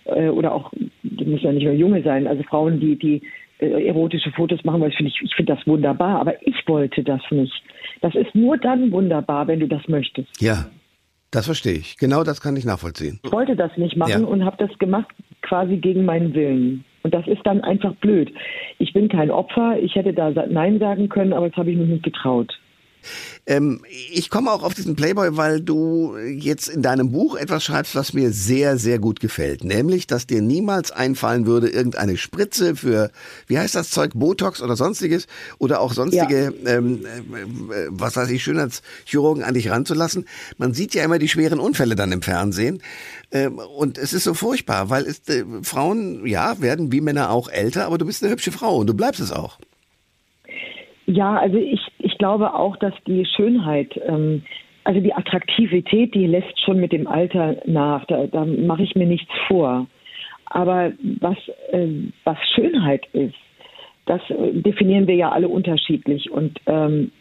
äh, 0.05 0.29
oder 0.29 0.53
auch, 0.53 0.71
die 1.01 1.25
müssen 1.25 1.45
ja 1.45 1.51
nicht 1.51 1.63
nur 1.63 1.73
junge 1.73 2.03
sein, 2.03 2.27
also 2.27 2.43
Frauen, 2.43 2.79
die, 2.79 2.95
die 2.97 3.21
äh, 3.59 3.87
erotische 3.87 4.31
Fotos 4.31 4.63
machen, 4.63 4.81
weil 4.81 4.89
ich 4.89 4.97
finde 4.97 5.11
ich 5.11 5.35
finde 5.35 5.55
das 5.55 5.65
wunderbar, 5.67 6.19
aber 6.19 6.35
ich 6.47 6.55
wollte 6.67 7.03
das 7.03 7.21
nicht. 7.31 7.53
Das 8.01 8.15
ist 8.15 8.33
nur 8.35 8.57
dann 8.57 8.91
wunderbar, 8.91 9.47
wenn 9.47 9.59
du 9.59 9.67
das 9.67 9.87
möchtest. 9.87 10.29
Ja, 10.41 10.65
das 11.31 11.45
verstehe 11.45 11.73
ich. 11.73 11.97
Genau 11.97 12.23
das 12.23 12.41
kann 12.41 12.55
ich 12.57 12.65
nachvollziehen. 12.65 13.19
Ich 13.23 13.31
wollte 13.31 13.55
das 13.55 13.75
nicht 13.77 13.95
machen 13.95 14.23
Ja. 14.23 14.27
und 14.27 14.43
habe 14.43 14.57
das 14.57 14.77
gemacht 14.79 15.07
quasi 15.41 15.77
gegen 15.77 16.05
meinen 16.05 16.33
Willen. 16.33 16.83
Und 17.03 17.13
das 17.13 17.25
ist 17.27 17.41
dann 17.45 17.61
einfach 17.61 17.95
blöd. 17.95 18.31
Ich 18.77 18.93
bin 18.93 19.07
kein 19.09 19.31
Opfer, 19.31 19.79
ich 19.81 19.95
hätte 19.95 20.13
da 20.13 20.29
Nein 20.47 20.77
sagen 20.79 21.09
können, 21.09 21.33
aber 21.33 21.49
das 21.49 21.57
habe 21.57 21.71
ich 21.71 21.77
mich 21.77 21.87
nicht 21.87 22.03
getraut. 22.03 22.53
Ähm, 23.45 23.83
ich 24.11 24.29
komme 24.29 24.51
auch 24.51 24.63
auf 24.63 24.73
diesen 24.73 24.95
Playboy, 24.95 25.37
weil 25.37 25.61
du 25.61 26.17
jetzt 26.17 26.67
in 26.67 26.81
deinem 26.81 27.11
Buch 27.11 27.35
etwas 27.35 27.63
schreibst, 27.63 27.95
was 27.95 28.13
mir 28.13 28.31
sehr, 28.31 28.77
sehr 28.77 28.99
gut 28.99 29.19
gefällt. 29.19 29.63
Nämlich, 29.63 30.07
dass 30.07 30.27
dir 30.27 30.41
niemals 30.41 30.91
einfallen 30.91 31.45
würde, 31.45 31.69
irgendeine 31.69 32.17
Spritze 32.17 32.75
für, 32.75 33.11
wie 33.47 33.57
heißt 33.57 33.75
das 33.75 33.89
Zeug, 33.89 34.11
Botox 34.15 34.61
oder 34.61 34.75
sonstiges 34.75 35.27
oder 35.57 35.81
auch 35.81 35.93
sonstige, 35.93 36.53
ähm, 36.65 37.05
äh, 37.05 37.87
was 37.89 38.15
weiß 38.15 38.29
ich, 38.29 38.43
Schönheitschirurgen 38.43 39.43
an 39.43 39.53
dich 39.53 39.69
ranzulassen. 39.69 40.27
Man 40.57 40.73
sieht 40.73 40.93
ja 40.93 41.03
immer 41.03 41.19
die 41.19 41.29
schweren 41.29 41.59
Unfälle 41.59 41.95
dann 41.95 42.11
im 42.11 42.21
Fernsehen. 42.21 42.81
Ähm, 43.31 43.59
und 43.59 43.97
es 43.97 44.13
ist 44.13 44.25
so 44.25 44.33
furchtbar, 44.33 44.89
weil 44.89 45.03
es, 45.03 45.27
äh, 45.29 45.45
Frauen, 45.63 46.25
ja, 46.25 46.61
werden 46.61 46.91
wie 46.91 47.01
Männer 47.01 47.31
auch 47.31 47.49
älter, 47.49 47.85
aber 47.85 47.97
du 47.97 48.05
bist 48.05 48.23
eine 48.23 48.31
hübsche 48.31 48.51
Frau 48.51 48.75
und 48.77 48.87
du 48.87 48.93
bleibst 48.93 49.21
es 49.21 49.31
auch. 49.31 49.57
Ja, 51.05 51.37
also 51.37 51.57
ich 51.57 51.81
glaube 52.21 52.53
auch, 52.53 52.77
dass 52.77 52.93
die 53.07 53.25
Schönheit, 53.25 53.99
ähm, 54.07 54.43
also 54.83 54.99
die 54.99 55.11
Attraktivität, 55.11 56.13
die 56.13 56.27
lässt 56.27 56.59
schon 56.63 56.79
mit 56.79 56.91
dem 56.91 57.07
Alter 57.07 57.55
nach. 57.65 58.05
Da, 58.05 58.27
da 58.27 58.45
mache 58.45 58.83
ich 58.83 58.93
mir 58.93 59.07
nichts 59.07 59.31
vor. 59.47 59.87
Aber 60.45 60.91
was, 61.19 61.37
äh, 61.71 61.87
was 62.23 62.37
Schönheit 62.53 63.07
ist, 63.13 63.33
das 64.05 64.21
äh, 64.29 64.51
definieren 64.53 65.07
wir 65.07 65.15
ja 65.15 65.31
alle 65.31 65.47
unterschiedlich. 65.47 66.29
Und 66.29 66.59
ähm, 66.67 67.11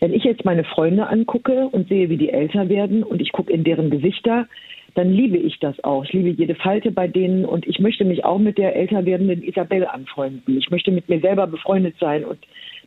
wenn 0.00 0.12
ich 0.12 0.24
jetzt 0.24 0.44
meine 0.44 0.64
Freunde 0.64 1.06
angucke 1.06 1.68
und 1.68 1.88
sehe, 1.88 2.10
wie 2.10 2.18
die 2.18 2.28
älter 2.28 2.68
werden 2.68 3.02
und 3.02 3.22
ich 3.22 3.32
gucke 3.32 3.50
in 3.50 3.64
deren 3.64 3.88
Gesichter, 3.88 4.46
dann 4.94 5.10
liebe 5.10 5.38
ich 5.38 5.60
das 5.60 5.82
auch. 5.82 6.04
Ich 6.04 6.12
liebe 6.12 6.28
jede 6.28 6.56
Falte 6.56 6.90
bei 6.90 7.08
denen 7.08 7.46
und 7.46 7.66
ich 7.66 7.78
möchte 7.78 8.04
mich 8.04 8.26
auch 8.26 8.38
mit 8.38 8.58
der 8.58 8.76
älter 8.76 9.06
werdenden 9.06 9.42
Isabelle 9.42 9.90
anfreunden. 9.90 10.58
Ich 10.58 10.70
möchte 10.70 10.90
mit 10.90 11.08
mir 11.08 11.20
selber 11.20 11.46
befreundet 11.46 11.94
sein 11.98 12.26
und 12.26 12.38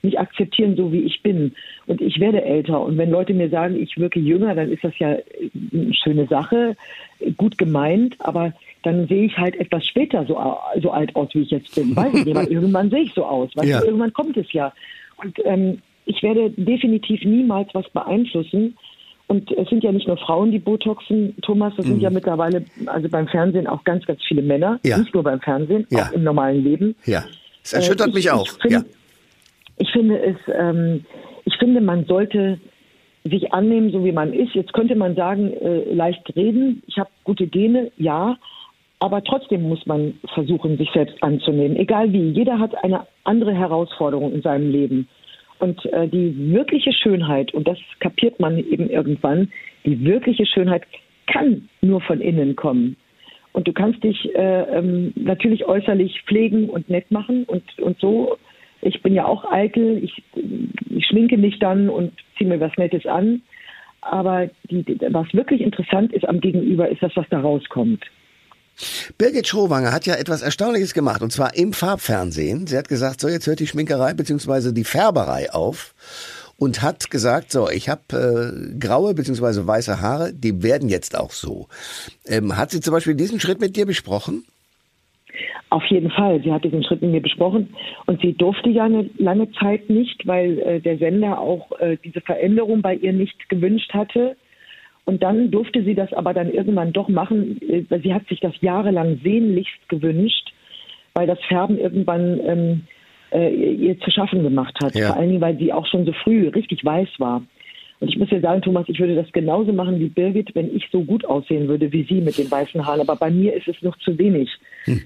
mich 0.05 0.17
akzeptieren, 0.19 0.75
so 0.77 0.91
wie 0.93 1.01
ich 1.01 1.21
bin. 1.23 1.53
Und 1.87 1.99
ich 2.01 2.19
werde 2.19 2.41
älter. 2.43 2.79
Und 2.81 2.97
wenn 2.97 3.09
Leute 3.11 3.33
mir 3.33 3.49
sagen, 3.49 3.75
ich 3.75 3.97
wirke 3.97 4.19
jünger, 4.19 4.55
dann 4.55 4.71
ist 4.71 4.83
das 4.83 4.97
ja 4.99 5.13
äh, 5.13 5.23
eine 5.73 5.93
schöne 5.93 6.27
Sache, 6.27 6.75
gut 7.37 7.57
gemeint, 7.57 8.15
aber 8.19 8.53
dann 8.83 9.07
sehe 9.07 9.25
ich 9.25 9.37
halt 9.37 9.55
etwas 9.59 9.85
später 9.85 10.25
so, 10.25 10.37
au- 10.37 10.59
so 10.81 10.91
alt 10.91 11.15
aus, 11.15 11.29
wie 11.33 11.41
ich 11.41 11.51
jetzt 11.51 11.73
bin. 11.75 11.95
Weiß 11.95 12.13
ich 12.13 12.25
nicht, 12.25 12.35
weil 12.35 12.47
irgendwann 12.51 12.89
sehe 12.89 13.01
ich 13.01 13.13
so 13.13 13.25
aus. 13.25 13.49
Weißt 13.55 13.67
Ja. 13.67 13.83
irgendwann 13.83 14.13
kommt 14.13 14.37
es 14.37 14.51
ja. 14.53 14.71
Und 15.17 15.37
ähm, 15.45 15.79
ich 16.05 16.21
werde 16.21 16.51
definitiv 16.51 17.23
niemals 17.25 17.67
was 17.73 17.89
beeinflussen. 17.89 18.77
Und 19.27 19.51
es 19.53 19.67
sind 19.69 19.83
ja 19.83 19.91
nicht 19.91 20.07
nur 20.07 20.17
Frauen, 20.17 20.51
die 20.51 20.59
Botoxen, 20.59 21.35
Thomas, 21.41 21.73
das 21.77 21.87
sind 21.87 21.99
ja 21.99 22.11
mittlerweile, 22.11 22.63
also 22.85 23.09
beim 23.09 23.27
Fernsehen 23.27 23.65
auch 23.65 23.83
ganz, 23.83 24.05
ganz 24.05 24.19
viele 24.27 24.43
Männer. 24.43 24.73
Mhm. 24.83 24.89
Ja. 24.89 24.97
Nicht 24.99 25.15
nur 25.15 25.23
beim 25.23 25.41
Fernsehen, 25.41 25.87
Ja. 25.89 26.03
auch 26.03 26.11
im 26.11 26.23
normalen 26.23 26.63
Leben. 26.63 26.93
Ja. 27.05 27.23
Es 27.63 27.73
erschüttert 27.73 28.05
Äh, 28.07 28.09
ich- 28.09 28.15
mich 28.15 28.25
ich 28.25 28.31
auch. 28.31 28.47
find- 28.61 28.71
ja. 28.73 28.81
Ich 29.77 29.91
finde 29.91 30.19
es, 30.19 30.37
ähm, 30.53 31.05
ich 31.45 31.55
finde, 31.57 31.81
man 31.81 32.05
sollte 32.05 32.59
sich 33.23 33.51
annehmen, 33.53 33.91
so 33.91 34.05
wie 34.05 34.11
man 34.11 34.33
ist. 34.33 34.53
Jetzt 34.53 34.73
könnte 34.73 34.95
man 34.95 35.15
sagen, 35.15 35.51
äh, 35.53 35.93
leicht 35.93 36.35
reden. 36.35 36.83
Ich 36.87 36.97
habe 36.99 37.09
gute 37.23 37.47
Gene, 37.47 37.91
ja. 37.97 38.37
Aber 38.99 39.23
trotzdem 39.23 39.63
muss 39.63 39.85
man 39.85 40.13
versuchen, 40.33 40.77
sich 40.77 40.89
selbst 40.93 41.21
anzunehmen. 41.21 41.75
Egal 41.75 42.13
wie. 42.13 42.29
Jeder 42.29 42.59
hat 42.59 42.83
eine 42.83 43.05
andere 43.23 43.53
Herausforderung 43.53 44.31
in 44.31 44.41
seinem 44.41 44.71
Leben. 44.71 45.07
Und 45.59 45.85
äh, 45.85 46.07
die 46.07 46.51
wirkliche 46.53 46.93
Schönheit, 46.93 47.53
und 47.53 47.67
das 47.67 47.77
kapiert 47.99 48.39
man 48.39 48.57
eben 48.57 48.89
irgendwann, 48.89 49.51
die 49.85 50.03
wirkliche 50.03 50.45
Schönheit 50.45 50.83
kann 51.27 51.69
nur 51.81 52.01
von 52.01 52.21
innen 52.21 52.55
kommen. 52.55 52.95
Und 53.53 53.67
du 53.67 53.73
kannst 53.73 54.03
dich 54.03 54.35
äh, 54.35 54.61
ähm, 54.77 55.13
natürlich 55.15 55.65
äußerlich 55.65 56.23
pflegen 56.27 56.69
und 56.69 56.89
nett 56.89 57.09
machen 57.09 57.45
und, 57.45 57.63
und 57.79 57.99
so. 57.99 58.37
Ich 58.85 59.01
bin 59.01 59.15
ja 59.15 59.25
auch 59.25 59.51
eitel, 59.51 60.03
ich, 60.03 60.23
ich 60.89 61.05
schminke 61.07 61.37
mich 61.37 61.57
dann 61.59 61.89
und 61.89 62.13
ziehe 62.37 62.47
mir 62.47 62.59
was 62.59 62.71
Nettes 62.77 63.05
an. 63.05 63.41
Aber 64.01 64.47
die, 64.69 64.85
was 65.09 65.33
wirklich 65.33 65.61
interessant 65.61 66.13
ist 66.13 66.27
am 66.27 66.39
Gegenüber, 66.39 66.87
ist 66.87 67.01
das, 67.01 67.11
was 67.15 67.25
da 67.29 67.39
rauskommt. 67.39 68.03
Birgit 69.17 69.47
Schrowanger 69.47 69.91
hat 69.91 70.05
ja 70.05 70.15
etwas 70.15 70.43
Erstaunliches 70.43 70.93
gemacht 70.93 71.23
und 71.23 71.31
zwar 71.31 71.55
im 71.55 71.73
Farbfernsehen. 71.73 72.67
Sie 72.67 72.77
hat 72.77 72.87
gesagt, 72.87 73.21
so 73.21 73.27
jetzt 73.27 73.47
hört 73.47 73.59
die 73.59 73.67
Schminkerei 73.67 74.13
bzw. 74.13 74.71
die 74.71 74.83
Färberei 74.83 75.51
auf 75.51 75.95
und 76.57 76.83
hat 76.83 77.09
gesagt, 77.09 77.51
so 77.51 77.69
ich 77.69 77.89
habe 77.89 78.01
äh, 78.11 78.77
graue 78.77 79.15
bzw. 79.15 79.65
weiße 79.65 80.01
Haare, 80.01 80.33
die 80.33 80.61
werden 80.61 80.89
jetzt 80.89 81.17
auch 81.17 81.31
so. 81.31 81.67
Ähm, 82.27 82.57
hat 82.57 82.69
sie 82.69 82.81
zum 82.81 82.93
Beispiel 82.93 83.15
diesen 83.15 83.39
Schritt 83.39 83.61
mit 83.61 83.75
dir 83.75 83.85
besprochen? 83.85 84.45
Auf 85.69 85.85
jeden 85.87 86.11
Fall. 86.11 86.41
Sie 86.43 86.51
hat 86.51 86.63
diesen 86.63 86.83
Schritt 86.83 87.01
mit 87.01 87.11
mir 87.11 87.21
besprochen 87.21 87.73
und 88.05 88.21
sie 88.21 88.33
durfte 88.33 88.69
ja 88.69 88.85
eine 88.85 89.09
lange 89.17 89.51
Zeit 89.53 89.89
nicht, 89.89 90.25
weil 90.27 90.59
äh, 90.59 90.79
der 90.79 90.97
Sender 90.97 91.39
auch 91.39 91.71
äh, 91.79 91.97
diese 92.03 92.21
Veränderung 92.21 92.81
bei 92.81 92.95
ihr 92.95 93.13
nicht 93.13 93.49
gewünscht 93.49 93.93
hatte. 93.93 94.35
Und 95.05 95.21
dann 95.21 95.51
durfte 95.51 95.83
sie 95.83 95.93
das 95.93 96.11
aber 96.13 96.33
dann 96.33 96.51
irgendwann 96.51 96.91
doch 96.91 97.09
machen. 97.09 97.59
Äh, 97.61 97.83
Sie 97.99 98.13
hat 98.13 98.27
sich 98.27 98.39
das 98.39 98.53
jahrelang 98.61 99.19
sehnlichst 99.23 99.87
gewünscht, 99.89 100.53
weil 101.13 101.27
das 101.27 101.39
Färben 101.47 101.77
irgendwann 101.77 102.39
ähm, 102.45 102.81
äh, 103.31 103.49
ihr 103.53 103.99
zu 103.99 104.11
schaffen 104.11 104.43
gemacht 104.43 104.75
hat. 104.83 104.95
Ja. 104.95 105.07
Vor 105.09 105.17
allen 105.17 105.29
Dingen, 105.29 105.41
weil 105.41 105.57
sie 105.57 105.73
auch 105.73 105.85
schon 105.87 106.05
so 106.05 106.13
früh 106.23 106.47
richtig 106.49 106.83
weiß 106.83 107.09
war. 107.19 107.43
Und 107.99 108.09
ich 108.09 108.17
muss 108.17 108.29
dir 108.29 108.41
sagen, 108.41 108.61
Thomas, 108.61 108.85
ich 108.87 108.99
würde 108.99 109.15
das 109.15 109.31
genauso 109.31 109.71
machen 109.71 109.99
wie 109.99 110.09
Birgit, 110.09 110.53
wenn 110.53 110.75
ich 110.75 110.87
so 110.91 111.03
gut 111.03 111.25
aussehen 111.25 111.67
würde 111.67 111.91
wie 111.91 112.03
sie 112.03 112.21
mit 112.21 112.37
den 112.37 112.51
weißen 112.51 112.85
Haaren. 112.85 113.01
Aber 113.01 113.15
bei 113.15 113.31
mir 113.31 113.53
ist 113.53 113.67
es 113.67 113.81
noch 113.81 113.97
zu 113.99 114.17
wenig. 114.17 114.49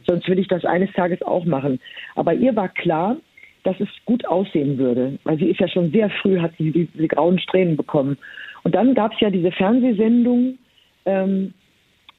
Sonst 0.08 0.28
würde 0.28 0.42
ich 0.42 0.48
das 0.48 0.66
eines 0.66 0.92
Tages 0.94 1.22
auch 1.22 1.46
machen. 1.46 1.80
Aber 2.16 2.34
ihr 2.34 2.56
war 2.56 2.70
klar, 2.70 3.18
dass 3.64 3.80
es 3.80 3.90
gut 4.06 4.26
aussehen 4.26 4.78
würde. 4.78 5.20
Weil 5.24 5.38
sie 5.38 5.50
ist 5.50 5.60
ja 5.60 5.68
schon 5.68 5.92
sehr 5.92 6.10
früh, 6.10 6.40
hat 6.40 6.52
sie 6.58 6.72
diese 6.72 7.08
grauen 7.08 7.40
Strähnen 7.40 7.78
bekommen. 7.78 8.18
Und 8.64 8.76
dann 8.76 8.94
gab 8.94 9.14
es 9.14 9.20
ja 9.20 9.30
diese 9.30 9.52
Fernsehsendung, 9.52 10.58
ähm, 11.06 11.54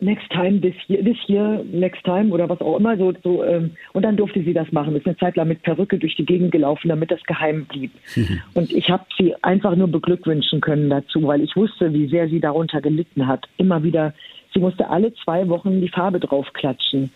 Next 0.00 0.30
Time, 0.30 0.60
this 0.60 0.74
year, 0.88 1.04
this 1.04 1.18
year, 1.28 1.62
Next 1.72 2.02
Time 2.04 2.32
oder 2.32 2.48
was 2.48 2.60
auch 2.60 2.78
immer. 2.78 2.96
So, 2.96 3.12
so, 3.22 3.44
ähm, 3.44 3.72
und 3.92 4.02
dann 4.02 4.16
durfte 4.16 4.42
sie 4.42 4.54
das 4.54 4.70
machen. 4.72 4.96
Ist 4.96 5.06
eine 5.06 5.16
Zeit 5.16 5.36
lang 5.36 5.48
mit 5.48 5.62
Perücke 5.62 5.98
durch 5.98 6.16
die 6.16 6.24
Gegend 6.24 6.52
gelaufen, 6.52 6.88
damit 6.88 7.10
das 7.10 7.22
geheim 7.24 7.66
blieb. 7.66 7.92
Und 8.54 8.72
ich 8.72 8.90
habe 8.90 9.04
sie 9.18 9.34
einfach 9.42 9.76
nur 9.76 9.88
beglückwünschen 9.88 10.60
können 10.60 10.90
dazu, 10.90 11.22
weil 11.24 11.42
ich 11.42 11.54
wusste, 11.56 11.92
wie 11.92 12.08
sehr 12.08 12.28
sie 12.28 12.40
darunter 12.40 12.80
gelitten 12.80 13.26
hat. 13.26 13.46
Immer 13.58 13.82
wieder, 13.82 14.14
sie 14.54 14.60
musste 14.60 14.88
alle 14.88 15.12
zwei 15.24 15.48
Wochen 15.48 15.80
die 15.80 15.88
Farbe 15.88 16.20
draufklatschen. 16.20 17.10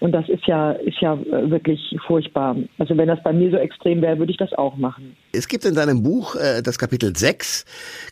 Und 0.00 0.12
das 0.12 0.28
ist 0.28 0.46
ja, 0.46 0.72
ist 0.72 1.00
ja 1.00 1.14
äh, 1.14 1.50
wirklich 1.50 1.80
furchtbar. 2.06 2.54
Also 2.78 2.96
wenn 2.96 3.08
das 3.08 3.22
bei 3.22 3.32
mir 3.32 3.50
so 3.50 3.56
extrem 3.56 4.02
wäre, 4.02 4.18
würde 4.18 4.30
ich 4.30 4.38
das 4.38 4.52
auch 4.52 4.76
machen. 4.76 5.16
Es 5.32 5.48
gibt 5.48 5.64
in 5.64 5.74
deinem 5.74 6.02
Buch 6.02 6.36
äh, 6.36 6.62
das 6.62 6.78
Kapitel 6.78 7.16
6. 7.16 7.64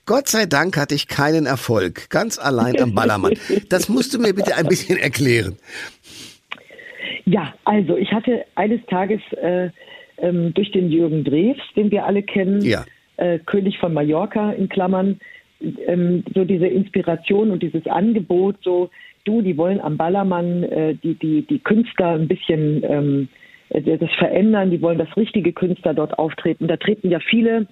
Gott 0.06 0.28
sei 0.28 0.46
Dank 0.46 0.76
hatte 0.78 0.94
ich 0.94 1.08
keinen 1.08 1.44
Erfolg. 1.46 2.08
Ganz 2.10 2.38
allein 2.38 2.80
am 2.80 2.94
Ballermann. 2.94 3.34
Das 3.68 3.88
musst 3.88 4.14
du 4.14 4.18
mir 4.18 4.32
bitte 4.34 4.56
ein 4.56 4.66
bisschen 4.66 4.98
erklären. 4.98 5.56
Ja, 7.26 7.54
also 7.64 7.96
ich 7.96 8.12
hatte 8.12 8.44
eines 8.54 8.80
Tages 8.86 9.20
äh, 9.40 9.70
ähm, 10.18 10.52
durch 10.54 10.70
den 10.72 10.90
Jürgen 10.90 11.24
Drews, 11.24 11.56
den 11.76 11.90
wir 11.90 12.04
alle 12.06 12.22
kennen, 12.22 12.60
Ja. 12.62 12.84
äh, 13.16 13.38
König 13.40 13.78
von 13.78 13.92
Mallorca 13.92 14.52
in 14.52 14.68
Klammern, 14.68 15.20
ähm, 15.86 16.24
so 16.34 16.44
diese 16.44 16.66
Inspiration 16.66 17.50
und 17.50 17.62
dieses 17.62 17.86
Angebot, 17.86 18.56
so 18.62 18.90
du, 19.24 19.42
die 19.42 19.56
wollen 19.56 19.80
am 19.80 19.96
Ballermann 19.96 20.62
äh, 20.64 20.94
die, 20.94 21.14
die, 21.14 21.42
die 21.42 21.58
Künstler 21.58 22.10
ein 22.10 22.28
bisschen 22.28 22.82
ähm, 22.84 23.28
äh, 23.70 23.98
das 23.98 24.10
verändern, 24.18 24.70
die 24.70 24.80
wollen, 24.82 24.98
dass 24.98 25.16
richtige 25.16 25.52
Künstler 25.52 25.94
dort 25.94 26.18
auftreten. 26.18 26.68
Da 26.68 26.76
treten 26.76 27.10
ja 27.10 27.18
viele 27.20 27.66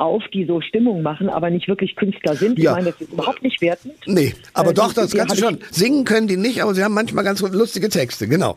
auf, 0.00 0.22
die 0.32 0.46
so 0.46 0.60
Stimmung 0.62 1.02
machen, 1.02 1.28
aber 1.28 1.50
nicht 1.50 1.68
wirklich 1.68 1.94
Künstler 1.94 2.34
sind. 2.34 2.58
Ja. 2.58 2.70
Ich 2.70 2.76
meine, 2.76 2.90
das 2.90 3.00
ist 3.00 3.12
überhaupt 3.12 3.42
nicht 3.42 3.60
wertend. 3.60 3.94
Nee, 4.06 4.32
aber 4.54 4.70
Äh, 4.70 4.74
doch, 4.74 4.92
das 4.94 5.14
kannst 5.14 5.36
du 5.36 5.44
schon. 5.44 5.58
Singen 5.70 6.04
können 6.04 6.26
die 6.26 6.38
nicht, 6.38 6.62
aber 6.62 6.74
sie 6.74 6.82
haben 6.82 6.94
manchmal 6.94 7.22
ganz 7.22 7.42
lustige 7.42 7.88
Texte, 7.88 8.26
genau. 8.26 8.56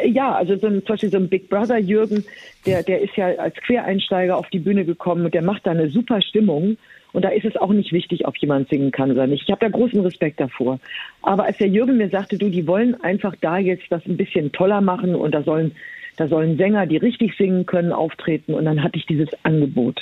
Äh, 0.00 0.08
Ja, 0.08 0.34
also 0.34 0.56
so 0.56 0.68
ein, 0.68 0.74
zum 0.84 0.94
Beispiel 0.94 1.10
so 1.10 1.16
ein 1.16 1.28
Big 1.28 1.48
Brother 1.48 1.78
Jürgen, 1.78 2.24
der, 2.64 2.82
der 2.82 3.00
ist 3.00 3.16
ja 3.16 3.26
als 3.26 3.54
Quereinsteiger 3.56 4.36
auf 4.36 4.48
die 4.50 4.60
Bühne 4.60 4.84
gekommen 4.84 5.24
und 5.24 5.34
der 5.34 5.42
macht 5.42 5.66
da 5.66 5.72
eine 5.72 5.88
super 5.90 6.22
Stimmung. 6.22 6.76
Und 7.12 7.24
da 7.24 7.28
ist 7.28 7.44
es 7.44 7.56
auch 7.56 7.72
nicht 7.72 7.92
wichtig, 7.92 8.26
ob 8.26 8.36
jemand 8.38 8.68
singen 8.68 8.90
kann 8.90 9.10
oder 9.10 9.26
nicht. 9.26 9.42
Ich 9.42 9.50
habe 9.50 9.60
da 9.60 9.68
großen 9.68 10.00
Respekt 10.00 10.40
davor. 10.40 10.78
Aber 11.20 11.44
als 11.44 11.58
der 11.58 11.68
Jürgen 11.68 11.98
mir 11.98 12.08
sagte, 12.08 12.38
du, 12.38 12.48
die 12.48 12.66
wollen 12.66 12.98
einfach 13.02 13.34
da 13.40 13.58
jetzt 13.58 13.84
das 13.90 14.04
ein 14.06 14.16
bisschen 14.16 14.52
toller 14.52 14.80
machen 14.80 15.14
und 15.14 15.34
da 15.34 15.42
sollen, 15.42 15.72
da 16.16 16.26
sollen 16.28 16.56
Sänger, 16.56 16.86
die 16.86 16.96
richtig 16.96 17.36
singen 17.36 17.66
können, 17.66 17.92
auftreten. 17.92 18.54
Und 18.54 18.64
dann 18.64 18.82
hatte 18.82 18.98
ich 18.98 19.06
dieses 19.06 19.28
Angebot. 19.42 20.00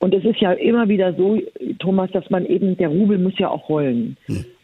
Und 0.00 0.14
es 0.14 0.24
ist 0.24 0.40
ja 0.40 0.52
immer 0.52 0.88
wieder 0.88 1.12
so, 1.14 1.40
Thomas, 1.78 2.10
dass 2.12 2.30
man 2.30 2.46
eben, 2.46 2.76
der 2.76 2.88
Rubel 2.88 3.18
muss 3.18 3.38
ja 3.38 3.48
auch 3.48 3.68
rollen. 3.68 4.16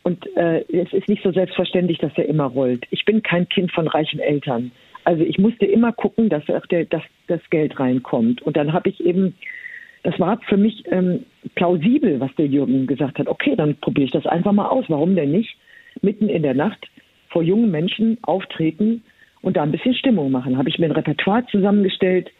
Und 0.05 0.25
äh, 0.37 0.65
es 0.73 0.93
ist 0.93 1.09
nicht 1.09 1.23
so 1.23 1.33
selbstverständlich, 1.33 1.99
dass 1.99 2.13
er 2.17 2.27
immer 2.27 2.45
rollt. 2.45 2.85
Ich 2.91 3.05
bin 3.05 3.23
kein 3.23 3.49
Kind 3.49 3.73
von 3.73 3.89
reichen 3.89 4.21
Eltern. 4.21 4.71
Also 5.05 5.23
ich 5.23 5.39
musste 5.39 5.67
immer 5.67 5.93
gucken, 5.93 6.29
dass, 6.29 6.49
auch 6.49 6.67
der, 6.67 6.85
dass 6.85 7.03
das 7.27 7.41
Geld 7.51 7.79
reinkommt. 7.81 8.43
Und 8.43 8.57
dann 8.57 8.73
habe 8.73 8.89
ich 8.89 9.05
eben, 9.05 9.35
das 10.05 10.21
war 10.21 10.39
für 10.49 10.59
mich 10.59 10.85
ähm, 10.93 11.25
plausibel, 11.55 12.21
was 12.21 12.31
der 12.37 12.47
Jürgen 12.47 12.87
gesagt 12.87 13.19
hat. 13.19 13.27
Okay, 13.27 13.57
dann 13.57 13.75
probiere 13.77 14.05
ich 14.05 14.13
das 14.13 14.27
einfach 14.27 14.53
mal 14.53 14.69
aus. 14.69 14.85
Warum 14.89 15.17
denn 15.17 15.33
nicht? 15.33 15.57
Mitten 16.03 16.29
in 16.29 16.43
der 16.43 16.55
Nacht 16.55 16.87
vor 17.31 17.43
jungen 17.43 17.71
Menschen 17.71 18.19
auftreten 18.23 19.03
und 19.41 19.57
da 19.57 19.63
ein 19.63 19.73
bisschen 19.73 19.95
Stimmung 19.95 20.31
machen. 20.31 20.59
Habe 20.59 20.69
ich 20.69 20.79
mir 20.79 20.87
ein 20.87 20.93
Repertoire 20.93 21.47
zusammengestellt. 21.51 22.31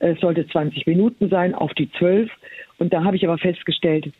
Es 0.00 0.20
sollte 0.20 0.46
20 0.46 0.86
Minuten 0.86 1.30
sein, 1.30 1.54
auf 1.54 1.72
die 1.72 1.90
12. 1.92 2.30
Und 2.78 2.92
da 2.92 3.04
habe 3.04 3.16
ich 3.16 3.24
aber 3.24 3.38
festgestellt, 3.38 4.12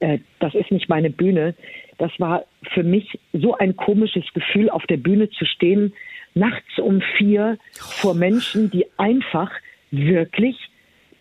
äh, 0.00 0.18
das 0.40 0.54
ist 0.54 0.70
nicht 0.70 0.90
meine 0.90 1.08
Bühne. 1.08 1.54
Das 1.96 2.12
war 2.18 2.44
für 2.74 2.82
mich 2.82 3.18
so 3.32 3.56
ein 3.56 3.76
komisches 3.76 4.24
Gefühl, 4.34 4.68
auf 4.68 4.86
der 4.86 4.98
Bühne 4.98 5.30
zu 5.30 5.46
stehen, 5.46 5.94
nachts 6.34 6.78
um 6.78 7.00
vier 7.16 7.56
vor 7.72 8.14
Menschen, 8.14 8.70
die 8.70 8.84
einfach 8.98 9.50
wirklich 9.90 10.69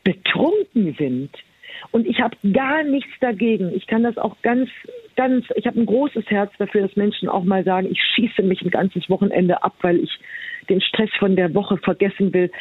betrunken 0.09 0.95
sind. 0.97 1.29
Und 1.91 2.07
ich 2.07 2.19
habe 2.19 2.35
gar 2.51 2.83
nichts 2.83 3.11
dagegen. 3.21 3.71
Ich 3.73 3.85
kann 3.85 4.03
das 4.03 4.17
auch 4.17 4.35
ganz, 4.41 4.69
ganz, 5.15 5.45
ich 5.55 5.67
habe 5.67 5.79
ein 5.79 5.85
großes 5.85 6.25
Herz 6.27 6.51
dafür, 6.57 6.81
dass 6.81 6.95
Menschen 6.95 7.29
auch 7.29 7.43
mal 7.43 7.63
sagen, 7.63 7.87
ich 7.91 8.01
schieße 8.15 8.41
mich 8.41 8.61
ein 8.61 8.71
ganzes 8.71 9.07
Wochenende 9.09 9.63
ab, 9.63 9.75
weil 9.81 9.99
ich 9.99 10.11
den 10.67 10.81
Stress 10.81 11.09
von 11.19 11.35
der 11.35 11.53
Woche 11.53 11.77
vergessen 11.77 12.33
will 12.33 12.51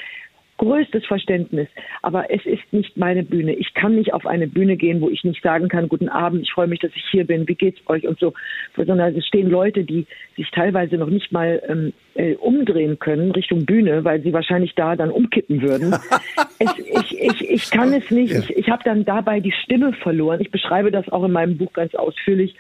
größtes 0.59 1.07
Verständnis. 1.07 1.68
Aber 2.03 2.31
es 2.31 2.44
ist 2.44 2.73
nicht 2.73 2.97
meine 2.97 3.23
Bühne. 3.23 3.55
Ich 3.55 3.73
kann 3.75 3.94
nicht 3.94 4.12
auf 4.12 4.27
eine 4.27 4.47
Bühne 4.47 4.77
gehen, 4.77 5.01
wo 5.01 5.09
ich 5.09 5.25
nicht 5.25 5.42
sagen 5.42 5.68
kann, 5.68 5.88
guten 5.88 6.09
Abend, 6.09 6.42
ich 6.42 6.53
freue 6.53 6.66
mich, 6.66 6.81
dass 6.81 6.90
ich 6.94 7.05
hier 7.11 7.27
bin, 7.27 7.49
wie 7.49 7.55
geht's 7.55 7.81
euch 7.87 8.07
und 8.07 8.18
so. 8.18 8.35
Sondern 8.77 9.16
es 9.16 9.27
stehen 9.27 9.49
Leute, 9.49 9.85
die 9.85 10.07
sich 10.37 10.51
teilweise 10.51 10.97
noch 10.97 11.09
nicht 11.09 11.33
mal 11.33 11.62
ähm, 11.66 11.92
äh, 12.14 12.35
umdrehen 12.35 12.99
können 12.99 13.31
Richtung 13.31 13.64
Bühne, 13.64 14.05
weil 14.05 14.21
sie 14.23 14.33
wahrscheinlich 14.33 14.75
da 14.75 14.94
dann 14.94 15.11
umkippen 15.11 15.62
würden. 15.62 15.92
es, 16.59 16.79
ich, 16.79 17.18
ich, 17.18 17.51
ich 17.51 17.71
kann 17.71 17.92
es 17.92 18.11
nicht. 18.11 18.33
Ja. 18.33 18.40
Ich, 18.40 18.51
ich 18.51 18.68
habe 18.68 18.83
dann 18.85 19.05
dabei 19.05 19.40
die 19.40 19.53
Stimme 19.53 19.92
verloren. 19.94 20.40
Ich 20.40 20.51
beschreibe 20.51 20.90
das 20.90 21.09
auch 21.09 21.25
in 21.25 21.33
meinem 21.33 21.57
Buch 21.57 21.73
ganz 21.73 21.94
ausführlich. 21.94 22.55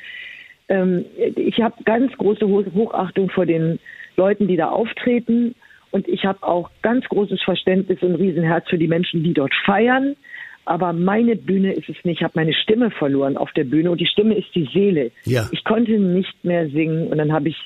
Ähm, 0.68 1.04
ich 1.36 1.60
habe 1.60 1.82
ganz 1.84 2.12
große 2.16 2.46
Hochachtung 2.46 3.30
vor 3.30 3.46
den 3.46 3.78
Leuten, 4.16 4.48
die 4.48 4.56
da 4.56 4.68
auftreten 4.68 5.54
und 5.90 6.08
ich 6.08 6.24
habe 6.24 6.42
auch 6.42 6.70
ganz 6.82 7.04
großes 7.06 7.42
Verständnis 7.42 8.02
und 8.02 8.16
Riesenherz 8.16 8.68
für 8.68 8.78
die 8.78 8.88
Menschen, 8.88 9.22
die 9.22 9.34
dort 9.34 9.54
feiern. 9.64 10.16
Aber 10.64 10.92
meine 10.92 11.34
Bühne 11.34 11.72
ist 11.72 11.88
es 11.88 11.96
nicht. 12.04 12.18
Ich 12.18 12.22
habe 12.22 12.34
meine 12.36 12.52
Stimme 12.52 12.90
verloren 12.90 13.38
auf 13.38 13.50
der 13.52 13.64
Bühne 13.64 13.90
und 13.90 14.02
die 14.02 14.06
Stimme 14.06 14.36
ist 14.36 14.54
die 14.54 14.68
Seele. 14.70 15.12
Ja. 15.24 15.48
Ich 15.50 15.64
konnte 15.64 15.92
nicht 15.92 16.44
mehr 16.44 16.68
singen 16.68 17.08
und 17.08 17.16
dann 17.16 17.32
habe 17.32 17.48
ich 17.48 17.56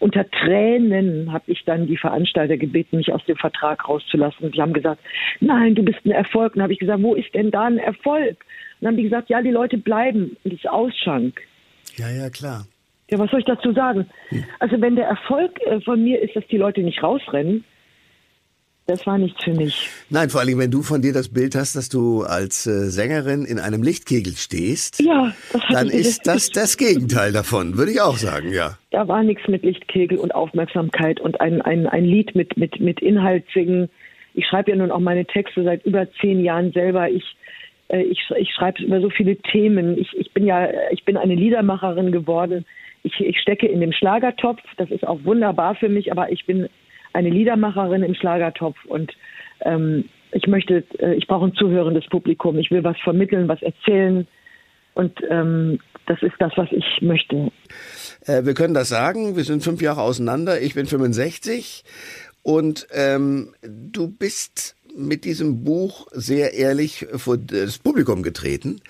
unter 0.00 0.28
Tränen 0.30 1.32
habe 1.32 1.44
ich 1.46 1.64
dann 1.64 1.86
die 1.86 1.96
Veranstalter 1.96 2.56
gebeten, 2.56 2.96
mich 2.96 3.12
aus 3.12 3.24
dem 3.26 3.36
Vertrag 3.36 3.88
rauszulassen. 3.88 4.46
Und 4.46 4.54
die 4.56 4.62
haben 4.62 4.72
gesagt, 4.72 5.00
nein, 5.40 5.74
du 5.74 5.82
bist 5.82 5.98
ein 6.04 6.10
Erfolg. 6.10 6.52
Und 6.52 6.56
dann 6.56 6.64
habe 6.64 6.72
ich 6.72 6.78
gesagt, 6.78 7.02
wo 7.02 7.14
ist 7.14 7.34
denn 7.34 7.50
da 7.50 7.64
ein 7.64 7.78
Erfolg? 7.78 8.30
Und 8.30 8.36
dann 8.80 8.88
haben 8.88 8.96
die 8.96 9.04
gesagt, 9.04 9.28
ja, 9.28 9.42
die 9.42 9.50
Leute 9.50 9.78
bleiben 9.78 10.36
und 10.44 10.52
ist 10.52 10.68
Ausschank. 10.68 11.40
Ja, 11.96 12.10
ja, 12.10 12.30
klar. 12.30 12.66
Ja, 13.10 13.18
was 13.18 13.30
soll 13.30 13.40
ich 13.40 13.46
dazu 13.46 13.72
sagen? 13.72 14.06
Hm. 14.28 14.44
Also 14.58 14.80
wenn 14.80 14.96
der 14.96 15.06
Erfolg 15.06 15.58
äh, 15.62 15.80
von 15.80 16.02
mir 16.02 16.20
ist, 16.20 16.36
dass 16.36 16.46
die 16.48 16.58
Leute 16.58 16.82
nicht 16.82 17.02
rausrennen, 17.02 17.64
das 18.88 19.06
war 19.06 19.18
nichts 19.18 19.44
für 19.44 19.52
mich. 19.52 19.90
Nein, 20.08 20.30
vor 20.30 20.40
allem, 20.40 20.58
wenn 20.58 20.70
du 20.70 20.80
von 20.80 21.02
dir 21.02 21.12
das 21.12 21.28
Bild 21.28 21.54
hast, 21.54 21.76
dass 21.76 21.90
du 21.90 22.22
als 22.22 22.66
äh, 22.66 22.88
Sängerin 22.88 23.44
in 23.44 23.58
einem 23.58 23.82
Lichtkegel 23.82 24.32
stehst, 24.32 25.02
ja, 25.02 25.34
dann 25.70 25.88
ist 25.88 26.26
das 26.26 26.48
das 26.48 26.78
Gegenteil 26.78 27.32
davon, 27.32 27.76
würde 27.76 27.92
ich 27.92 28.00
auch 28.00 28.16
sagen, 28.16 28.50
ja. 28.50 28.78
Da 28.90 29.06
war 29.06 29.22
nichts 29.22 29.46
mit 29.46 29.62
Lichtkegel 29.62 30.16
und 30.16 30.34
Aufmerksamkeit 30.34 31.20
und 31.20 31.38
ein, 31.38 31.60
ein, 31.60 31.86
ein 31.86 32.06
Lied 32.06 32.34
mit, 32.34 32.56
mit, 32.56 32.80
mit 32.80 33.00
Inhalt 33.00 33.44
singen. 33.52 33.90
Ich 34.32 34.46
schreibe 34.46 34.70
ja 34.70 34.76
nun 34.78 34.90
auch 34.90 35.00
meine 35.00 35.26
Texte 35.26 35.64
seit 35.64 35.84
über 35.84 36.10
zehn 36.22 36.42
Jahren 36.42 36.72
selber. 36.72 37.10
Ich, 37.10 37.36
äh, 37.88 38.00
ich, 38.00 38.20
ich 38.38 38.54
schreibe 38.54 38.82
über 38.82 39.02
so 39.02 39.10
viele 39.10 39.36
Themen. 39.36 39.98
Ich, 39.98 40.16
ich 40.16 40.32
bin 40.32 40.46
ja, 40.46 40.66
ich 40.92 41.04
bin 41.04 41.18
eine 41.18 41.34
Liedermacherin 41.34 42.10
geworden 42.10 42.64
ich, 43.02 43.20
ich 43.20 43.40
stecke 43.40 43.66
in 43.66 43.80
dem 43.80 43.92
Schlagertopf, 43.92 44.60
das 44.76 44.90
ist 44.90 45.06
auch 45.06 45.24
wunderbar 45.24 45.74
für 45.74 45.88
mich, 45.88 46.10
aber 46.12 46.30
ich 46.32 46.46
bin 46.46 46.68
eine 47.12 47.30
Liedermacherin 47.30 48.02
im 48.02 48.14
Schlagertopf 48.14 48.76
und 48.86 49.12
ähm, 49.60 50.04
ich 50.32 50.46
möchte, 50.46 50.84
äh, 50.98 51.14
ich 51.14 51.26
brauche 51.26 51.46
ein 51.46 51.54
zuhörendes 51.54 52.06
Publikum, 52.08 52.58
ich 52.58 52.70
will 52.70 52.84
was 52.84 52.98
vermitteln, 53.02 53.48
was 53.48 53.62
erzählen 53.62 54.26
und 54.94 55.18
ähm, 55.30 55.78
das 56.06 56.22
ist 56.22 56.34
das, 56.38 56.52
was 56.56 56.68
ich 56.72 56.84
möchte. 57.00 57.50
Äh, 58.26 58.44
wir 58.44 58.54
können 58.54 58.74
das 58.74 58.88
sagen, 58.88 59.36
wir 59.36 59.44
sind 59.44 59.62
fünf 59.62 59.80
Jahre 59.80 60.02
auseinander, 60.02 60.60
ich 60.60 60.74
bin 60.74 60.86
65 60.86 61.84
und 62.42 62.86
ähm, 62.92 63.54
du 63.62 64.08
bist 64.08 64.76
mit 64.98 65.24
diesem 65.24 65.62
Buch 65.64 66.08
sehr 66.12 66.54
ehrlich 66.54 67.06
vor 67.16 67.38
das 67.38 67.78
Publikum 67.78 68.22
getreten. 68.22 68.80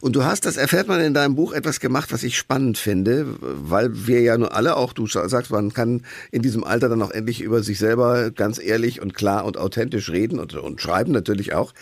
Und 0.00 0.14
du 0.14 0.24
hast, 0.24 0.46
das 0.46 0.56
erfährt 0.56 0.86
man 0.86 1.00
in 1.00 1.12
deinem 1.12 1.34
Buch, 1.34 1.52
etwas 1.52 1.80
gemacht, 1.80 2.12
was 2.12 2.22
ich 2.22 2.38
spannend 2.38 2.78
finde, 2.78 3.26
weil 3.40 4.06
wir 4.06 4.20
ja 4.20 4.38
nur 4.38 4.54
alle, 4.54 4.76
auch 4.76 4.92
du 4.92 5.06
sagst, 5.06 5.50
man 5.50 5.72
kann 5.72 6.02
in 6.30 6.42
diesem 6.42 6.62
Alter 6.62 6.88
dann 6.88 7.02
auch 7.02 7.10
endlich 7.10 7.40
über 7.40 7.62
sich 7.62 7.78
selber 7.78 8.30
ganz 8.30 8.60
ehrlich 8.60 9.02
und 9.02 9.14
klar 9.14 9.44
und 9.44 9.56
authentisch 9.56 10.10
reden 10.10 10.38
und, 10.38 10.54
und 10.54 10.80
schreiben 10.80 11.12
natürlich 11.12 11.52
auch. 11.52 11.74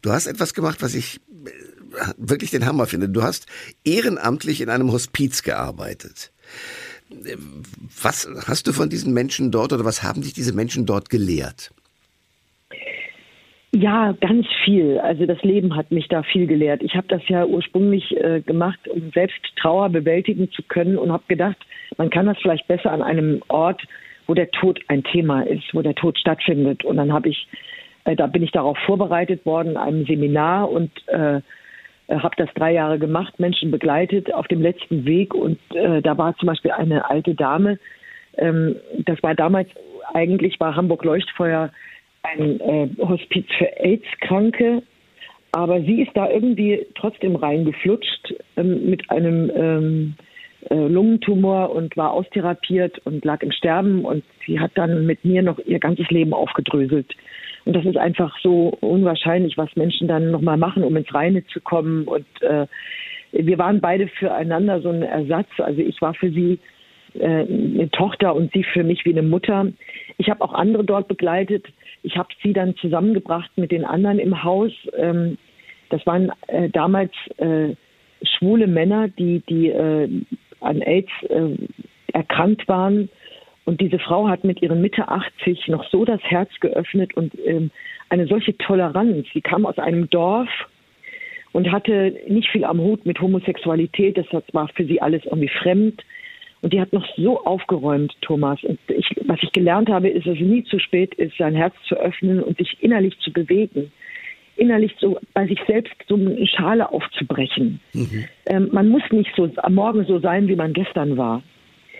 Du 0.00 0.12
hast 0.12 0.26
etwas 0.26 0.54
gemacht, 0.54 0.80
was 0.80 0.94
ich 0.94 1.20
äh, 1.44 2.12
wirklich 2.16 2.50
den 2.50 2.64
Hammer 2.64 2.86
finde. 2.86 3.10
Du 3.10 3.22
hast 3.22 3.46
ehrenamtlich 3.84 4.62
in 4.62 4.70
einem 4.70 4.92
Hospiz 4.92 5.42
gearbeitet. 5.42 6.32
Was 8.02 8.26
hast 8.46 8.66
du 8.66 8.72
von 8.72 8.88
diesen 8.88 9.12
Menschen 9.12 9.50
dort 9.50 9.72
oder 9.72 9.84
was 9.84 10.02
haben 10.02 10.22
dich 10.22 10.32
diese 10.32 10.52
Menschen 10.52 10.86
dort 10.86 11.10
gelehrt? 11.10 11.70
Ja, 13.78 14.12
ganz 14.12 14.46
viel. 14.64 14.98
Also 15.00 15.26
das 15.26 15.42
Leben 15.42 15.76
hat 15.76 15.90
mich 15.90 16.08
da 16.08 16.22
viel 16.22 16.46
gelehrt. 16.46 16.82
Ich 16.82 16.94
habe 16.94 17.08
das 17.08 17.20
ja 17.28 17.44
ursprünglich 17.44 18.16
äh, 18.16 18.40
gemacht, 18.40 18.78
um 18.88 19.10
selbst 19.12 19.36
Trauer 19.60 19.90
bewältigen 19.90 20.50
zu 20.52 20.62
können 20.62 20.96
und 20.96 21.12
habe 21.12 21.24
gedacht, 21.28 21.58
man 21.98 22.08
kann 22.08 22.24
das 22.24 22.38
vielleicht 22.40 22.66
besser 22.68 22.90
an 22.90 23.02
einem 23.02 23.42
Ort, 23.48 23.82
wo 24.26 24.32
der 24.32 24.50
Tod 24.50 24.80
ein 24.88 25.04
Thema 25.04 25.42
ist, 25.42 25.74
wo 25.74 25.82
der 25.82 25.94
Tod 25.94 26.18
stattfindet. 26.18 26.86
Und 26.86 26.96
dann 26.96 27.12
habe 27.12 27.28
ich, 27.28 27.48
äh, 28.04 28.16
da 28.16 28.26
bin 28.28 28.42
ich 28.42 28.50
darauf 28.50 28.78
vorbereitet 28.86 29.44
worden, 29.44 29.72
in 29.72 29.76
einem 29.76 30.06
Seminar 30.06 30.70
und 30.70 30.90
äh, 31.08 31.42
habe 32.08 32.36
das 32.38 32.48
drei 32.54 32.72
Jahre 32.72 32.98
gemacht, 32.98 33.38
Menschen 33.38 33.70
begleitet 33.70 34.32
auf 34.32 34.48
dem 34.48 34.62
letzten 34.62 35.04
Weg. 35.04 35.34
Und 35.34 35.58
äh, 35.74 36.00
da 36.00 36.16
war 36.16 36.34
zum 36.38 36.46
Beispiel 36.46 36.70
eine 36.70 37.10
alte 37.10 37.34
Dame. 37.34 37.78
Ähm, 38.38 38.76
das 39.04 39.22
war 39.22 39.34
damals 39.34 39.68
eigentlich 40.14 40.58
war 40.60 40.76
Hamburg 40.76 41.04
Leuchtfeuer 41.04 41.70
ein 42.26 42.60
äh, 42.60 42.88
Hospiz 42.98 43.46
für 43.58 43.68
AIDS-Kranke, 43.78 44.82
aber 45.52 45.80
sie 45.80 46.02
ist 46.02 46.10
da 46.14 46.28
irgendwie 46.30 46.86
trotzdem 46.94 47.36
reingeflutscht 47.36 48.34
ähm, 48.56 48.90
mit 48.90 49.08
einem 49.10 49.50
ähm, 49.54 50.14
äh, 50.68 50.74
Lungentumor 50.74 51.70
und 51.70 51.96
war 51.96 52.12
austherapiert 52.12 52.98
und 53.04 53.24
lag 53.24 53.42
im 53.42 53.52
Sterben 53.52 54.04
und 54.04 54.24
sie 54.46 54.60
hat 54.60 54.72
dann 54.74 55.06
mit 55.06 55.24
mir 55.24 55.42
noch 55.42 55.58
ihr 55.60 55.78
ganzes 55.78 56.10
Leben 56.10 56.34
aufgedröselt. 56.34 57.14
Und 57.64 57.74
das 57.74 57.84
ist 57.84 57.96
einfach 57.96 58.36
so 58.42 58.76
unwahrscheinlich, 58.80 59.56
was 59.58 59.74
Menschen 59.76 60.08
dann 60.08 60.30
nochmal 60.30 60.56
machen, 60.56 60.84
um 60.84 60.96
ins 60.96 61.12
Reine 61.12 61.44
zu 61.46 61.60
kommen. 61.60 62.04
Und 62.04 62.26
äh, 62.42 62.66
wir 63.32 63.58
waren 63.58 63.80
beide 63.80 64.08
füreinander 64.08 64.80
so 64.80 64.88
ein 64.88 65.02
Ersatz. 65.02 65.48
Also 65.58 65.80
ich 65.80 66.00
war 66.00 66.14
für 66.14 66.30
sie 66.30 66.60
eine 67.22 67.90
Tochter 67.90 68.34
und 68.34 68.52
sie 68.52 68.64
für 68.64 68.84
mich 68.84 69.04
wie 69.04 69.12
eine 69.12 69.22
Mutter. 69.22 69.66
Ich 70.18 70.28
habe 70.30 70.42
auch 70.42 70.52
andere 70.52 70.84
dort 70.84 71.08
begleitet, 71.08 71.66
ich 72.02 72.16
habe 72.16 72.28
sie 72.42 72.52
dann 72.52 72.76
zusammengebracht 72.76 73.50
mit 73.56 73.72
den 73.72 73.84
anderen 73.84 74.18
im 74.18 74.44
Haus. 74.44 74.72
Ähm, 74.96 75.38
das 75.90 76.04
waren 76.06 76.32
äh, 76.48 76.68
damals 76.68 77.12
äh, 77.38 77.74
schwule 78.22 78.66
Männer, 78.66 79.08
die, 79.08 79.42
die 79.48 79.68
äh, 79.70 80.08
an 80.60 80.82
AIDS 80.82 81.10
äh, 81.28 81.56
erkrankt 82.12 82.68
waren. 82.68 83.08
Und 83.64 83.80
diese 83.80 83.98
Frau 83.98 84.28
hat 84.28 84.44
mit 84.44 84.62
ihren 84.62 84.80
Mitte 84.80 85.08
80 85.08 85.68
noch 85.68 85.88
so 85.90 86.04
das 86.04 86.20
Herz 86.22 86.50
geöffnet 86.60 87.16
und 87.16 87.32
ähm, 87.44 87.70
eine 88.08 88.26
solche 88.26 88.56
Toleranz. 88.56 89.26
Sie 89.34 89.40
kam 89.40 89.66
aus 89.66 89.78
einem 89.78 90.08
Dorf 90.08 90.48
und 91.52 91.72
hatte 91.72 92.14
nicht 92.28 92.48
viel 92.50 92.64
am 92.64 92.80
Hut 92.80 93.04
mit 93.04 93.20
Homosexualität. 93.20 94.16
Das 94.16 94.26
war 94.52 94.68
für 94.68 94.84
sie 94.84 95.02
alles 95.02 95.24
irgendwie 95.24 95.48
fremd. 95.48 96.04
Und 96.62 96.72
die 96.72 96.80
hat 96.80 96.92
noch 96.92 97.06
so 97.16 97.44
aufgeräumt, 97.44 98.14
Thomas. 98.22 98.62
Und 98.64 98.78
ich, 98.88 99.08
was 99.26 99.38
ich 99.42 99.52
gelernt 99.52 99.88
habe, 99.88 100.08
ist, 100.08 100.26
dass 100.26 100.34
es 100.34 100.40
nie 100.40 100.64
zu 100.64 100.78
spät 100.78 101.14
ist, 101.14 101.36
sein 101.38 101.54
Herz 101.54 101.74
zu 101.86 101.96
öffnen 101.96 102.42
und 102.42 102.56
sich 102.58 102.76
innerlich 102.80 103.18
zu 103.20 103.32
bewegen. 103.32 103.92
Innerlich 104.56 104.94
so 104.98 105.18
bei 105.34 105.46
sich 105.46 105.60
selbst 105.66 105.94
so 106.08 106.14
eine 106.14 106.46
Schale 106.46 106.90
aufzubrechen. 106.90 107.80
Mhm. 107.92 108.24
Ähm, 108.46 108.70
man 108.72 108.88
muss 108.88 109.02
nicht 109.10 109.30
so 109.36 109.50
am 109.56 109.74
Morgen 109.74 110.06
so 110.06 110.18
sein, 110.18 110.48
wie 110.48 110.56
man 110.56 110.72
gestern 110.72 111.16
war. 111.16 111.42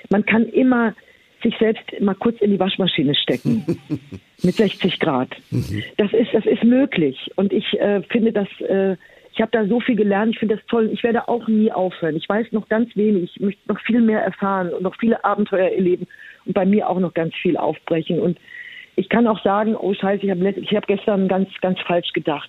Man 0.09 0.25
kann 0.25 0.49
immer 0.49 0.95
sich 1.43 1.55
selbst 1.59 1.85
mal 2.01 2.15
kurz 2.15 2.41
in 2.41 2.51
die 2.51 2.59
Waschmaschine 2.59 3.15
stecken 3.15 3.79
mit 4.43 4.55
60 4.55 4.99
Grad. 4.99 5.29
Mhm. 5.51 5.83
Das 5.97 6.13
ist 6.13 6.33
das 6.33 6.47
ist 6.47 6.65
möglich 6.65 7.31
und 7.37 7.53
ich 7.53 7.79
äh, 7.79 8.03
finde 8.03 8.33
das 8.33 8.49
äh, 8.63 8.97
ich 9.37 9.43
habe 9.43 9.53
da 9.53 9.67
so 9.67 9.81
viel 9.81 9.97
gelernt, 9.97 10.33
ich 10.33 10.39
finde 10.39 10.57
das 10.57 10.65
toll. 10.67 10.89
Ich 10.91 11.03
werde 11.03 11.29
auch 11.29 11.47
nie 11.47 11.71
aufhören. 11.71 12.17
Ich 12.17 12.27
weiß 12.27 12.53
noch 12.53 12.71
ganz 12.71 12.97
wenig, 12.97 13.33
ich 13.35 13.41
möchte 13.43 13.61
noch 13.69 13.79
viel 13.81 14.01
mehr 14.01 14.23
erfahren 14.23 14.71
und 14.71 14.83
noch 14.83 14.97
viele 14.99 15.23
Abenteuer 15.27 15.69
erleben 15.69 16.07
und 16.47 16.55
bei 16.55 16.65
mir 16.65 16.89
auch 16.89 16.99
noch 16.99 17.13
ganz 17.13 17.35
viel 17.35 17.59
aufbrechen. 17.59 18.19
Und 18.19 18.39
ich 18.97 19.11
kann 19.11 19.27
auch 19.27 19.43
sagen, 19.45 19.77
oh 19.77 19.93
Scheiße, 19.93 20.25
ich 20.25 20.31
habe 20.31 20.49
hab 20.49 20.87
gestern 20.87 21.29
ganz, 21.29 21.51
ganz 21.61 21.79
falsch 21.81 22.15
gedacht. 22.15 22.49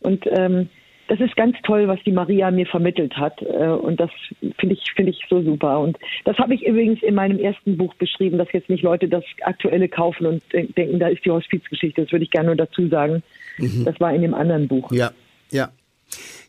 Und 0.00 0.26
ähm, 0.26 0.68
das 1.06 1.20
ist 1.20 1.36
ganz 1.36 1.56
toll, 1.62 1.86
was 1.86 2.00
die 2.04 2.10
Maria 2.10 2.50
mir 2.50 2.66
vermittelt 2.66 3.16
hat. 3.16 3.40
Äh, 3.40 3.68
und 3.68 4.00
das 4.00 4.10
finde 4.58 4.74
ich, 4.74 4.82
finde 4.96 5.12
ich 5.12 5.20
so 5.30 5.40
super. 5.40 5.78
Und 5.78 5.98
das 6.24 6.36
habe 6.38 6.52
ich 6.52 6.66
übrigens 6.66 7.00
in 7.04 7.14
meinem 7.14 7.38
ersten 7.38 7.76
Buch 7.76 7.94
beschrieben, 7.94 8.38
dass 8.38 8.50
jetzt 8.52 8.68
nicht 8.68 8.82
Leute 8.82 9.06
das 9.06 9.22
aktuelle 9.42 9.88
kaufen 9.88 10.26
und 10.26 10.42
denken, 10.52 10.98
da 10.98 11.06
ist 11.06 11.24
die 11.24 11.30
Hospizgeschichte. 11.30 12.02
Das 12.02 12.10
würde 12.10 12.24
ich 12.24 12.30
gerne 12.32 12.46
nur 12.46 12.56
dazu 12.56 12.88
sagen. 12.88 13.22
Mhm. 13.58 13.84
Das 13.84 14.00
war 14.00 14.12
in 14.12 14.22
dem 14.22 14.34
anderen 14.34 14.66
Buch. 14.66 14.90
Ja, 14.90 15.12
ja. 15.52 15.68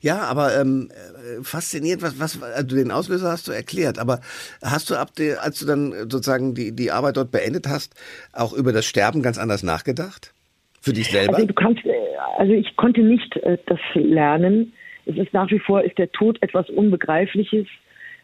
Ja, 0.01 0.21
aber 0.23 0.55
ähm, 0.59 0.89
äh, 0.91 1.43
faszinierend, 1.43 2.03
was, 2.03 2.19
was, 2.19 2.41
also 2.41 2.75
den 2.75 2.91
Auslöser 2.91 3.31
hast 3.31 3.47
du 3.47 3.51
erklärt, 3.51 3.99
aber 3.99 4.19
hast 4.61 4.89
du 4.89 4.95
ab 4.95 5.15
der, 5.15 5.43
als 5.43 5.59
du 5.59 5.65
dann 5.65 5.91
sozusagen 6.09 6.55
die, 6.55 6.75
die 6.75 6.91
Arbeit 6.91 7.17
dort 7.17 7.31
beendet 7.31 7.67
hast, 7.67 7.95
auch 8.33 8.53
über 8.53 8.73
das 8.73 8.85
Sterben 8.85 9.21
ganz 9.21 9.37
anders 9.37 9.63
nachgedacht? 9.63 10.33
Für 10.81 10.91
dich 10.91 11.09
selber? 11.09 11.35
Also 11.35 11.47
du 11.47 11.53
kannst, 11.53 11.85
äh, 11.85 11.91
also 12.37 12.51
ich 12.53 12.75
konnte 12.75 13.01
nicht 13.01 13.37
äh, 13.37 13.57
das 13.67 13.79
lernen. 13.93 14.73
Es 15.05 15.15
ist 15.17 15.33
nach 15.33 15.49
wie 15.49 15.59
vor, 15.59 15.83
ist 15.83 15.97
der 15.97 16.11
Tod 16.11 16.37
etwas 16.41 16.69
Unbegreifliches. 16.69 17.67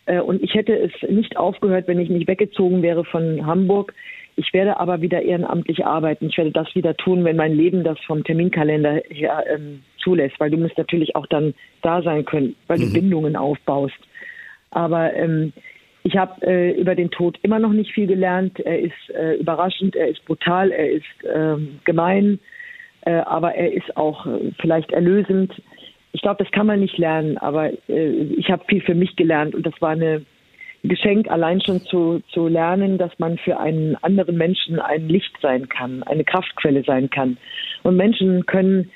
Äh, 0.06 0.20
und 0.20 0.44
ich 0.44 0.54
hätte 0.54 0.76
es 0.76 0.92
nicht 1.10 1.38
aufgehört, 1.38 1.88
wenn 1.88 2.00
ich 2.00 2.10
nicht 2.10 2.28
weggezogen 2.28 2.82
wäre 2.82 3.06
von 3.06 3.46
Hamburg. 3.46 3.94
Ich 4.36 4.54
werde 4.54 4.78
aber 4.78 5.02
wieder 5.02 5.22
ehrenamtlich 5.22 5.86
arbeiten. 5.86 6.28
Ich 6.28 6.38
werde 6.38 6.52
das 6.52 6.74
wieder 6.76 6.98
tun, 6.98 7.24
wenn 7.24 7.36
mein 7.36 7.54
Leben 7.54 7.84
das 7.84 8.00
vom 8.06 8.24
Terminkalender 8.24 9.02
her 9.10 9.46
ähm, 9.48 9.84
zulässt, 10.00 10.40
weil 10.40 10.52
du 10.52 10.58
musst 10.58 10.78
natürlich 10.78 11.16
auch 11.16 11.28
dann 11.28 11.54
da 11.82 12.02
sein 12.02 12.26
können, 12.26 12.56
weil 12.68 12.80
du 12.80 12.86
mhm. 12.86 12.94
Bindungen 12.94 13.36
aufbaust. 13.36 13.98
Aber 14.72 15.14
ähm, 15.14 15.54
ich 16.04 16.16
habe 16.16 16.46
äh, 16.46 16.80
über 16.80 16.96
den 16.96 17.12
Tod 17.12 17.38
immer 17.42 17.60
noch 17.60 17.74
nicht 17.74 17.92
viel 17.92 18.08
gelernt. 18.08 18.60
Er 18.60 18.80
ist 18.80 19.10
äh, 19.14 19.36
überraschend, 19.36 19.96
er 19.96 20.08
ist 20.08 20.24
brutal, 20.26 20.72
er 20.72 20.92
ist 20.92 21.06
ähm, 21.34 21.80
gemein, 21.84 22.40
äh, 23.02 23.12
aber 23.12 23.56
er 23.56 23.74
ist 23.74 23.96
auch 23.98 24.26
äh, 24.26 24.52
vielleicht 24.60 24.92
erlösend. 24.92 25.54
Ich 26.12 26.22
glaube, 26.22 26.44
das 26.44 26.52
kann 26.52 26.68
man 26.68 26.80
nicht 26.80 26.98
lernen, 26.98 27.38
aber 27.38 27.72
äh, 27.90 28.10
ich 28.38 28.50
habe 28.50 28.64
viel 28.68 28.82
für 28.82 28.96
mich 28.96 29.16
gelernt 29.16 29.54
und 29.56 29.66
das 29.66 29.80
war 29.82 29.92
eine 29.92 30.26
Geschenk, 30.84 31.30
allein 31.30 31.60
schon 31.62 31.82
zu, 31.82 32.22
zu 32.32 32.48
lernen, 32.48 32.98
dass 32.98 33.12
man 33.20 33.38
für 33.38 33.60
einen 33.60 33.98
anderen 33.98 34.38
Menschen 34.38 34.80
ein 34.80 35.10
Licht 35.10 35.36
sein 35.42 35.68
kann, 35.68 36.04
eine 36.04 36.24
Kraftquelle 36.24 36.84
sein 36.84 37.10
kann. 37.10 37.38
Und 37.84 37.98
Menschen 37.98 38.46
können 38.46 38.90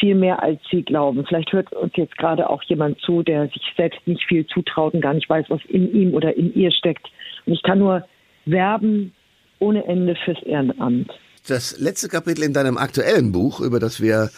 viel 0.00 0.14
mehr 0.14 0.42
als 0.42 0.60
sie 0.70 0.82
glauben. 0.82 1.24
Vielleicht 1.26 1.52
hört 1.52 1.72
uns 1.72 1.92
jetzt 1.96 2.16
gerade 2.16 2.48
auch 2.48 2.62
jemand 2.64 3.00
zu, 3.00 3.22
der 3.22 3.48
sich 3.48 3.62
selbst 3.76 4.00
nicht 4.06 4.24
viel 4.26 4.46
zutraut 4.46 4.94
und 4.94 5.00
gar 5.00 5.14
nicht 5.14 5.28
weiß, 5.28 5.46
was 5.48 5.60
in 5.68 5.92
ihm 5.92 6.14
oder 6.14 6.36
in 6.36 6.54
ihr 6.54 6.70
steckt. 6.70 7.06
Und 7.46 7.54
ich 7.54 7.62
kann 7.62 7.78
nur 7.78 8.04
werben 8.46 9.12
ohne 9.58 9.84
Ende 9.86 10.16
fürs 10.24 10.42
Ehrenamt. 10.42 11.10
Das 11.46 11.78
letzte 11.78 12.08
Kapitel 12.08 12.42
in 12.42 12.54
deinem 12.54 12.78
aktuellen 12.78 13.32
Buch, 13.32 13.60
über 13.60 13.78
das 13.78 14.00
wir 14.00 14.30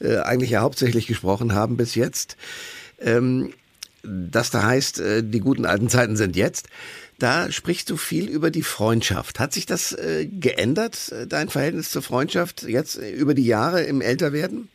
äh, 0.00 0.18
eigentlich 0.18 0.50
ja 0.50 0.60
hauptsächlich 0.60 1.06
gesprochen 1.06 1.54
haben 1.54 1.76
bis 1.76 1.94
jetzt, 1.94 2.36
ähm, 3.00 3.52
das 4.04 4.50
da 4.50 4.64
heißt, 4.64 5.00
äh, 5.00 5.22
die 5.24 5.40
guten 5.40 5.66
alten 5.66 5.88
Zeiten 5.88 6.16
sind 6.16 6.36
jetzt. 6.36 6.68
Da 7.18 7.50
sprichst 7.52 7.90
du 7.90 7.96
viel 7.96 8.28
über 8.28 8.50
die 8.50 8.62
Freundschaft. 8.62 9.38
Hat 9.38 9.52
sich 9.52 9.66
das 9.66 9.92
äh, 9.92 10.26
geändert, 10.26 11.12
äh, 11.12 11.26
dein 11.26 11.48
Verhältnis 11.48 11.90
zur 11.90 12.02
Freundschaft 12.02 12.62
jetzt 12.62 12.98
äh, 12.98 13.10
über 13.10 13.34
die 13.34 13.46
Jahre 13.46 13.82
im 13.82 14.00
Älterwerden? 14.00 14.68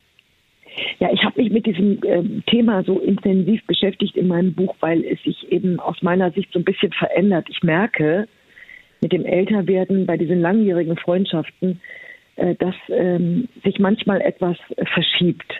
Ja, 1.00 1.10
ich 1.12 1.24
habe 1.24 1.42
mich 1.42 1.52
mit 1.52 1.66
diesem 1.68 2.02
äh, 2.04 2.24
Thema 2.48 2.84
so 2.84 3.00
intensiv 3.00 3.64
beschäftigt 3.68 4.16
in 4.16 4.28
meinem 4.28 4.54
Buch, 4.54 4.76
weil 4.80 5.04
es 5.06 5.22
sich 5.24 5.52
eben 5.52 5.80
aus 5.80 6.02
meiner 6.02 6.32
Sicht 6.32 6.52
so 6.52 6.60
ein 6.60 6.66
bisschen 6.66 6.92
verändert. 6.92 7.48
Ich 7.50 7.62
merke 7.62 8.28
mit 9.02 9.12
dem 9.12 9.24
Älterwerden 9.24 10.08
bei 10.08 10.18
diesen 10.18 10.42
langjährigen 10.42 10.98
Freundschaften, 10.98 11.82
äh, 12.38 12.56
dass 12.56 12.74
ähm, 12.90 13.48
sich 13.64 13.78
manchmal 13.78 14.22
etwas 14.22 14.58
verschiebt. 14.92 15.54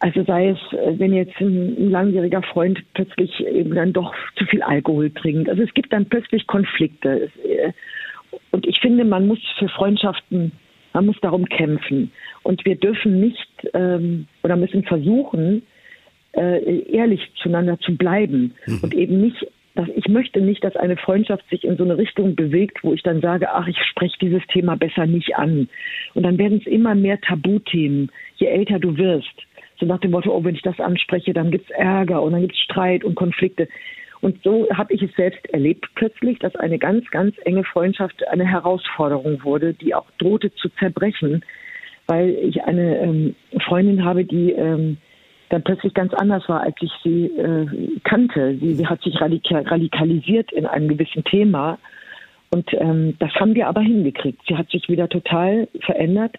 Also 0.00 0.24
sei 0.24 0.48
es, 0.48 0.72
äh, 0.72 0.98
wenn 0.98 1.14
jetzt 1.14 1.40
ein, 1.40 1.90
langjähriger 1.90 2.42
Freund 2.42 2.82
plötzlich 2.94 3.46
eben 3.46 3.76
dann 3.76 3.92
doch 3.92 4.12
zu 4.34 4.44
viel 4.46 4.62
Alkohol 4.62 5.10
trinkt. 5.10 5.48
Also 5.48 5.62
es 5.62 5.72
gibt 5.72 5.92
dann 5.92 6.06
plötzlich 6.06 6.48
Konflikte. 6.48 7.30
Äh, 7.44 7.72
und 8.50 8.66
ich 8.66 8.80
finde, 8.80 9.04
man 9.04 9.28
muss 9.28 9.38
für 9.56 9.68
Freundschaften 9.68 10.50
man 10.96 11.04
muss 11.04 11.20
darum 11.20 11.44
kämpfen. 11.44 12.10
Und 12.46 12.64
wir 12.64 12.76
dürfen 12.76 13.18
nicht 13.18 13.48
ähm, 13.74 14.28
oder 14.44 14.54
müssen 14.54 14.84
versuchen, 14.84 15.62
äh, 16.32 16.80
ehrlich 16.92 17.20
zueinander 17.42 17.76
zu 17.80 17.96
bleiben 17.96 18.54
mhm. 18.66 18.80
und 18.82 18.94
eben 18.94 19.20
nicht 19.20 19.46
dass 19.74 19.88
ich 19.94 20.08
möchte 20.08 20.40
nicht, 20.40 20.64
dass 20.64 20.74
eine 20.74 20.96
Freundschaft 20.96 21.46
sich 21.50 21.62
in 21.62 21.76
so 21.76 21.84
eine 21.84 21.98
Richtung 21.98 22.34
bewegt, 22.34 22.82
wo 22.82 22.94
ich 22.94 23.02
dann 23.02 23.20
sage, 23.20 23.50
ach, 23.52 23.68
ich 23.68 23.76
spreche 23.90 24.16
dieses 24.22 24.40
Thema 24.46 24.74
besser 24.74 25.04
nicht 25.04 25.36
an. 25.36 25.68
Und 26.14 26.22
dann 26.22 26.38
werden 26.38 26.62
es 26.64 26.66
immer 26.66 26.94
mehr 26.94 27.20
Tabuthemen, 27.20 28.10
je 28.36 28.46
älter 28.46 28.78
du 28.78 28.96
wirst. 28.96 29.34
So 29.78 29.84
nach 29.84 30.00
dem 30.00 30.12
Motto, 30.12 30.34
oh, 30.34 30.42
wenn 30.42 30.54
ich 30.54 30.62
das 30.62 30.80
anspreche, 30.80 31.34
dann 31.34 31.50
gibt 31.50 31.68
es 31.68 31.76
Ärger 31.76 32.22
und 32.22 32.32
dann 32.32 32.40
gibt 32.40 32.54
es 32.54 32.60
Streit 32.60 33.04
und 33.04 33.16
Konflikte. 33.16 33.68
Und 34.22 34.42
so 34.42 34.66
habe 34.72 34.94
ich 34.94 35.02
es 35.02 35.14
selbst 35.14 35.46
erlebt 35.52 35.86
plötzlich, 35.94 36.38
dass 36.38 36.56
eine 36.56 36.78
ganz, 36.78 37.06
ganz 37.10 37.34
enge 37.44 37.64
Freundschaft 37.64 38.26
eine 38.28 38.46
Herausforderung 38.46 39.44
wurde, 39.44 39.74
die 39.74 39.94
auch 39.94 40.10
drohte 40.16 40.54
zu 40.54 40.70
zerbrechen, 40.70 41.44
weil 42.06 42.30
ich 42.30 42.62
eine 42.64 42.98
ähm, 42.98 43.34
Freundin 43.66 44.04
habe, 44.04 44.24
die 44.24 44.52
ähm, 44.52 44.98
dann 45.48 45.62
plötzlich 45.62 45.94
ganz 45.94 46.12
anders 46.14 46.48
war, 46.48 46.62
als 46.62 46.74
ich 46.80 46.90
sie 47.04 47.26
äh, 47.26 47.66
kannte. 48.04 48.56
Sie, 48.60 48.74
sie, 48.74 48.86
hat 48.86 49.02
sich 49.02 49.20
radikal, 49.20 49.62
radikalisiert 49.62 50.52
in 50.52 50.66
einem 50.66 50.88
gewissen 50.88 51.24
Thema. 51.24 51.78
Und 52.50 52.72
ähm, 52.74 53.16
das 53.18 53.32
haben 53.34 53.54
wir 53.54 53.68
aber 53.68 53.80
hingekriegt. 53.80 54.40
Sie 54.48 54.56
hat 54.56 54.70
sich 54.70 54.88
wieder 54.88 55.08
total 55.08 55.68
verändert, 55.80 56.36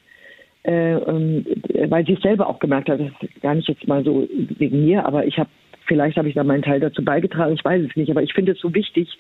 äh, 0.63 0.93
ähm, 0.93 1.45
weil 1.89 2.06
sie 2.06 2.13
es 2.13 2.21
selber 2.21 2.47
auch 2.47 2.60
gemerkt 2.60 2.89
hat. 2.89 2.99
Das 2.99 3.12
ist 3.21 3.41
gar 3.41 3.56
nicht 3.56 3.67
jetzt 3.67 3.88
mal 3.88 4.03
so 4.03 4.27
wegen 4.58 4.86
mir, 4.86 5.06
aber 5.06 5.25
ich 5.25 5.38
habe 5.38 5.49
Vielleicht 5.88 6.17
habe 6.17 6.27
ich 6.27 6.36
da 6.36 6.43
meinen 6.43 6.63
Teil 6.63 6.80
dazu 6.80 7.03
beigetragen, 7.03 7.53
ich 7.53 7.63
weiß 7.63 7.84
es 7.89 7.95
nicht, 7.95 8.12
aber 8.12 8.21
ich 8.21 8.34
finde 8.34 8.51
es 8.51 8.60
so 8.60 8.73
wichtig, 8.73 9.17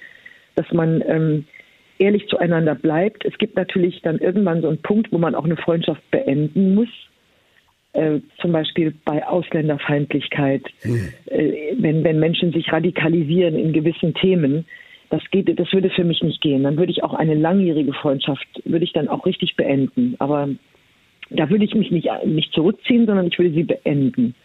dass 0.55 0.71
man 0.71 1.01
ähm, 1.07 1.45
ehrlich 1.99 2.27
zueinander 2.27 2.75
bleibt. 2.75 3.25
Es 3.25 3.37
gibt 3.37 3.55
natürlich 3.55 4.01
dann 4.01 4.19
irgendwann 4.19 4.61
so 4.61 4.67
einen 4.67 4.81
Punkt, 4.81 5.11
wo 5.11 5.17
man 5.17 5.35
auch 5.35 5.45
eine 5.45 5.57
Freundschaft 5.57 6.01
beenden 6.11 6.75
muss. 6.75 6.89
Äh, 7.93 8.19
zum 8.41 8.51
Beispiel 8.51 8.93
bei 9.05 9.25
Ausländerfeindlichkeit, 9.25 10.63
mhm. 10.83 11.09
äh, 11.27 11.73
wenn, 11.77 12.03
wenn 12.03 12.19
Menschen 12.19 12.51
sich 12.51 12.71
radikalisieren 12.71 13.55
in 13.55 13.73
gewissen 13.73 14.13
Themen, 14.13 14.65
das 15.09 15.21
geht, 15.31 15.57
das 15.57 15.71
würde 15.71 15.89
für 15.89 16.03
mich 16.03 16.21
nicht 16.21 16.41
gehen. 16.41 16.63
Dann 16.63 16.77
würde 16.77 16.91
ich 16.91 17.03
auch 17.03 17.13
eine 17.13 17.33
langjährige 17.33 17.93
Freundschaft, 17.93 18.45
würde 18.65 18.83
ich 18.83 18.93
dann 18.93 19.07
auch 19.07 19.25
richtig 19.25 19.55
beenden. 19.55 20.15
Aber 20.19 20.49
da 21.29 21.49
würde 21.49 21.65
ich 21.65 21.73
mich 21.75 21.91
nicht, 21.91 22.09
nicht 22.25 22.53
zurückziehen, 22.53 23.05
sondern 23.05 23.27
ich 23.27 23.39
würde 23.39 23.51
sie 23.51 23.63
beenden. 23.63 24.35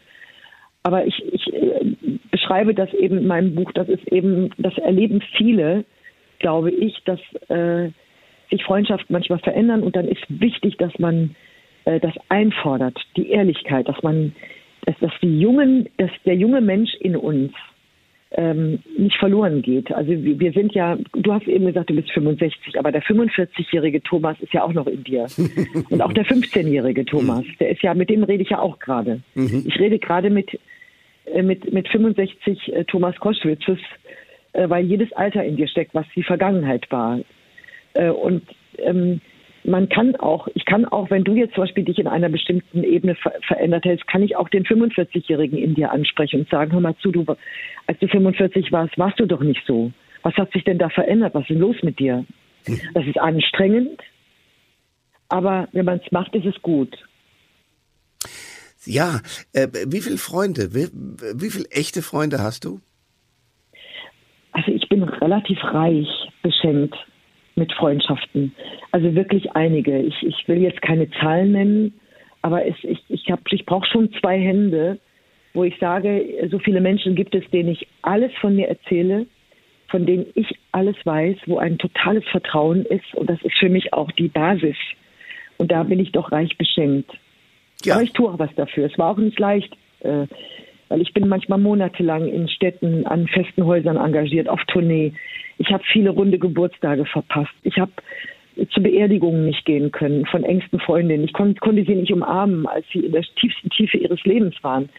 Aber 0.85 1.07
ich, 1.07 1.23
ich 1.33 1.53
äh, 1.53 1.95
beschreibe 2.31 2.75
das 2.75 2.93
eben 2.95 3.19
in 3.19 3.27
meinem 3.27 3.55
Buch. 3.55 3.73
Das 3.73 3.89
ist 3.89 4.07
eben, 4.09 4.51
das 4.59 4.77
erleben 4.79 5.21
viele, 5.37 5.85
glaube 6.43 6.71
ich, 6.71 7.03
dass 7.05 7.21
äh, 7.49 7.91
sich 8.51 8.63
Freundschaften 8.65 9.13
manchmal 9.13 9.39
verändern 9.39 9.83
und 9.83 9.97
dann 9.97 10.07
ist 10.07 10.23
wichtig, 10.29 10.77
dass 10.77 10.97
man 10.99 11.35
äh, 11.85 11.99
das 11.99 12.13
einfordert, 12.29 12.99
die 13.17 13.31
Ehrlichkeit, 13.31 13.89
dass 13.89 14.03
man, 14.03 14.35
dass, 14.85 14.97
dass 15.01 15.13
die 15.23 15.41
jungen, 15.41 15.89
dass 15.97 16.11
der 16.27 16.37
junge 16.37 16.61
Mensch 16.61 16.95
in 17.01 17.17
uns 17.17 17.53
ähm, 18.35 18.79
nicht 18.97 19.17
verloren 19.17 19.63
geht. 19.63 19.93
Also 19.93 20.11
wir, 20.11 20.53
sind 20.53 20.73
ja, 20.75 20.97
du 21.13 21.33
hast 21.33 21.47
eben 21.47 21.67
gesagt, 21.67 21.91
du 21.91 21.95
bist 21.95 22.11
65, 22.13 22.79
aber 22.79 22.93
der 22.93 23.03
45-jährige 23.03 24.03
Thomas 24.03 24.37
ist 24.41 24.53
ja 24.53 24.63
auch 24.63 24.73
noch 24.73 24.87
in 24.87 25.05
dir. 25.05 25.27
Und 25.91 26.01
auch 26.01 26.13
der 26.13 26.25
15-jährige 26.25 27.05
Thomas, 27.05 27.45
der 27.61 27.71
ist 27.71 27.83
ja, 27.83 27.95
mit 27.95 28.11
dem 28.11 28.23
rede 28.25 28.43
ich 28.43 28.51
ja 28.51 28.59
auch 28.59 28.79
gerade. 28.79 29.21
Mhm. 29.35 29.65
Ich 29.67 29.79
rede 29.79 29.99
gerade 29.99 30.31
mit, 30.31 30.59
äh, 31.27 31.43
mit, 31.43 31.73
mit 31.73 31.89
65 31.89 32.73
äh, 32.73 32.85
Thomas 32.85 33.17
Koschwitzes, 33.17 33.79
äh, 34.53 34.69
weil 34.69 34.85
jedes 34.85 35.13
Alter 35.13 35.45
in 35.45 35.57
dir 35.57 35.69
steckt, 35.69 35.95
was 35.95 36.07
die 36.15 36.23
Vergangenheit 36.23 36.91
war. 36.91 37.21
Äh, 37.95 38.11
und 38.11 38.43
ähm, 38.79 39.21
man 39.65 39.89
kann 39.89 40.17
auch, 40.17 40.49
ich 40.55 40.65
kann 40.65 40.85
auch, 40.85 41.11
wenn 41.11 41.25
du 41.25 41.35
jetzt 41.35 41.55
zum 41.55 41.65
Beispiel 41.65 41.85
dich 41.85 41.99
in 41.99 42.09
einer 42.09 42.29
bestimmten 42.29 42.83
Ebene 42.83 43.15
ver 43.15 43.33
verändert 43.47 43.85
hältst, 43.85 44.07
kann 44.09 44.23
ich 44.23 44.37
auch 44.37 44.49
den 44.49 44.65
45-Jährigen 44.65 45.59
in 45.59 45.75
dir 45.75 45.93
ansprechen 45.93 46.41
und 46.41 46.49
sagen, 46.49 46.73
hör 46.73 46.81
mal 46.81 46.97
zu, 46.97 47.13
du, 47.13 47.25
als 47.87 47.99
du 48.01 48.09
45 48.09 48.73
warst, 48.73 48.99
warst 48.99 49.21
du 49.21 49.27
doch 49.27 49.41
nicht 49.41 49.63
so. 49.67 49.93
Was 50.23 50.35
hat 50.35 50.53
sich 50.53 50.65
denn 50.65 50.79
da 50.79 50.89
verändert? 50.89 51.35
Was 51.35 51.49
ist 51.49 51.59
los 51.59 51.77
mit 51.83 51.99
dir? 51.99 52.25
Das 52.95 53.07
ist 53.07 53.19
anstrengend, 53.19 54.01
aber 55.29 55.69
wenn 55.73 55.85
man 55.85 56.01
es 56.05 56.13
macht, 56.13 56.35
ist 56.35 56.47
es 56.47 56.61
gut. 56.63 56.97
Ja, 58.85 59.21
äh, 59.53 59.69
wie 59.87 60.01
viele 60.01 60.19
Freunde, 60.19 60.75
wie, 60.75 60.89
wie 61.41 61.51
viele 61.51 61.69
echte 61.71 62.03
Freunde 62.03 62.41
hast 62.41 62.65
du? 62.65 62.81
Ich 64.93 64.99
bin 64.99 65.09
relativ 65.09 65.59
reich 65.65 66.07
beschenkt 66.43 66.95
mit 67.55 67.73
Freundschaften. 67.73 68.55
Also 68.91 69.15
wirklich 69.15 69.53
einige. 69.53 69.99
Ich, 70.03 70.23
ich 70.23 70.47
will 70.47 70.59
jetzt 70.59 70.83
keine 70.83 71.11
Zahlen 71.13 71.53
nennen, 71.53 71.95
aber 72.43 72.67
es, 72.67 72.75
ich, 72.83 73.03
ich, 73.09 73.27
ich 73.53 73.65
brauche 73.65 73.87
schon 73.87 74.13
zwei 74.21 74.39
Hände, 74.39 74.99
wo 75.55 75.65
ich 75.65 75.79
sage, 75.79 76.47
so 76.51 76.59
viele 76.59 76.83
Menschen 76.83 77.15
gibt 77.15 77.35
es, 77.35 77.43
denen 77.53 77.71
ich 77.71 77.89
alles 78.03 78.33
von 78.39 78.55
mir 78.55 78.69
erzähle, 78.69 79.25
von 79.89 80.05
denen 80.05 80.27
ich 80.35 80.59
alles 80.73 80.97
weiß, 81.05 81.39
wo 81.47 81.57
ein 81.57 81.79
totales 81.79 82.25
Vertrauen 82.31 82.85
ist. 82.85 83.15
Und 83.15 83.31
das 83.31 83.41
ist 83.45 83.57
für 83.57 83.71
mich 83.71 83.95
auch 83.95 84.13
die 84.13 84.29
Basis 84.29 84.77
Und 85.57 85.73
da 85.73 85.85
bin 85.85 86.01
ich 86.01 86.13
doch 86.13 86.33
reich 86.33 86.59
beschenkt. 86.59 87.11
Ja. 87.83 87.95
Aber 87.95 88.03
ich 88.03 88.13
tue 88.13 88.29
auch 88.29 88.39
was 88.39 88.55
dafür. 88.57 88.91
Es 88.93 88.99
war 88.99 89.13
auch 89.13 89.17
nicht 89.17 89.39
leicht, 89.39 89.75
äh, 90.01 90.27
weil 90.93 91.01
ich 91.01 91.15
bin 91.15 91.27
manchmal 91.27 91.59
monatelang 91.59 92.29
in 92.29 92.49
Städten 92.49 93.07
an 93.07 93.27
festen 93.27 93.65
Häusern 93.65 93.97
engagiert, 93.97 94.47
auf 94.47 94.63
Tournee. 94.67 95.15
Ich 95.57 95.73
habe 95.73 95.83
viele 95.91 96.11
runde 96.11 96.39
Geburtstage 96.39 97.07
verpasst. 97.07 97.55
Ich 97.63 97.79
habe 97.79 97.93
zu 98.69 98.83
Beerdigungen 98.83 99.47
nicht 99.47 99.65
gehen 99.65 99.91
können 99.91 100.27
von 100.27 100.45
engsten 100.45 100.79
Freundinnen. 100.81 101.25
Ich 101.25 101.33
kon 101.33 101.55
konnte 101.55 101.83
sie 101.87 101.95
nicht 101.95 102.13
umarmen, 102.13 102.67
als 102.67 102.85
sie 102.93 103.07
in 103.07 103.13
der 103.13 103.23
tiefsten 103.41 103.71
Tiefe 103.71 103.97
ihres 103.97 104.23
Lebens 104.25 104.55
waren. 104.61 104.91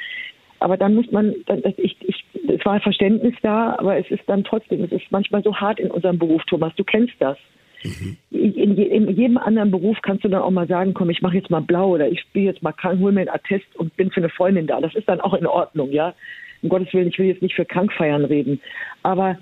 Aber 0.62 0.78
dann 0.78 0.96
muss 0.96 1.12
man, 1.12 1.36
dann, 1.46 1.62
ich, 1.78 1.96
ich, 2.02 2.26
es 2.48 2.66
war 2.66 2.80
Verständnis 2.80 3.36
da, 3.44 3.76
aber 3.78 3.96
es 3.96 4.10
ist 4.10 4.24
dann 4.26 4.44
trotzdem, 4.44 4.84
es 4.84 4.92
ist 4.92 5.12
manchmal 5.12 5.44
so 5.44 5.56
hart 5.56 5.80
in 5.80 5.92
unserem 5.92 6.18
Beruf, 6.18 6.42
Thomas. 6.46 6.74
Du 6.76 6.84
kennst 6.84 7.14
das. 7.20 7.38
Mhm. 7.84 8.18
In, 8.32 8.78
in, 8.78 9.16
jedem 9.16 9.38
anderen 9.38 9.72
Beruf 9.72 9.98
kannst 10.02 10.24
du 10.24 10.30
dann 10.30 10.42
auch 10.42 10.52
mal 10.52 10.68
sagen, 10.68 10.94
komm, 10.94 11.10
ich 11.10 11.22
mache 11.22 11.38
jetzt 11.38 11.50
mal 11.50 11.62
blau 11.62 11.90
oder 11.90 12.08
ich 12.08 12.22
spiele 12.22 12.46
jetzt 12.46 12.64
mal 12.64 12.72
krank, 12.72 13.00
hol 13.00 13.12
mir 13.12 13.22
einen 13.22 13.30
Attest 13.30 13.66
und 13.76 13.96
bin 13.96 14.12
für 14.12 14.22
eine 14.22 14.30
Freundin 14.30 14.68
da. 14.68 14.80
Das 14.82 14.96
ist 14.96 15.08
dann 15.08 15.22
auch 15.22 15.34
in 15.34 15.46
Ordnung, 15.46 15.92
ja. 15.92 16.14
Um 16.62 16.70
Gottes 16.70 16.94
Willen, 16.94 17.10
ich 17.10 17.20
will 17.20 17.28
jetzt 17.28 17.42
nicht 17.42 17.56
für 17.56 17.66
Krankfeiern 17.66 18.26
reden. 18.26 18.62
Aber 19.04 19.38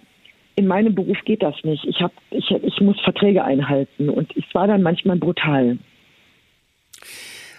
in 0.55 0.67
meinem 0.67 0.95
Beruf 0.95 1.17
geht 1.25 1.43
das 1.43 1.55
nicht. 1.63 1.85
Ich, 1.85 2.01
hab, 2.01 2.11
ich, 2.31 2.49
ich 2.51 2.81
muss 2.81 2.99
Verträge 3.01 3.43
einhalten 3.43 4.09
und 4.09 4.35
es 4.35 4.43
war 4.53 4.67
dann 4.67 4.81
manchmal 4.81 5.17
brutal. 5.17 5.77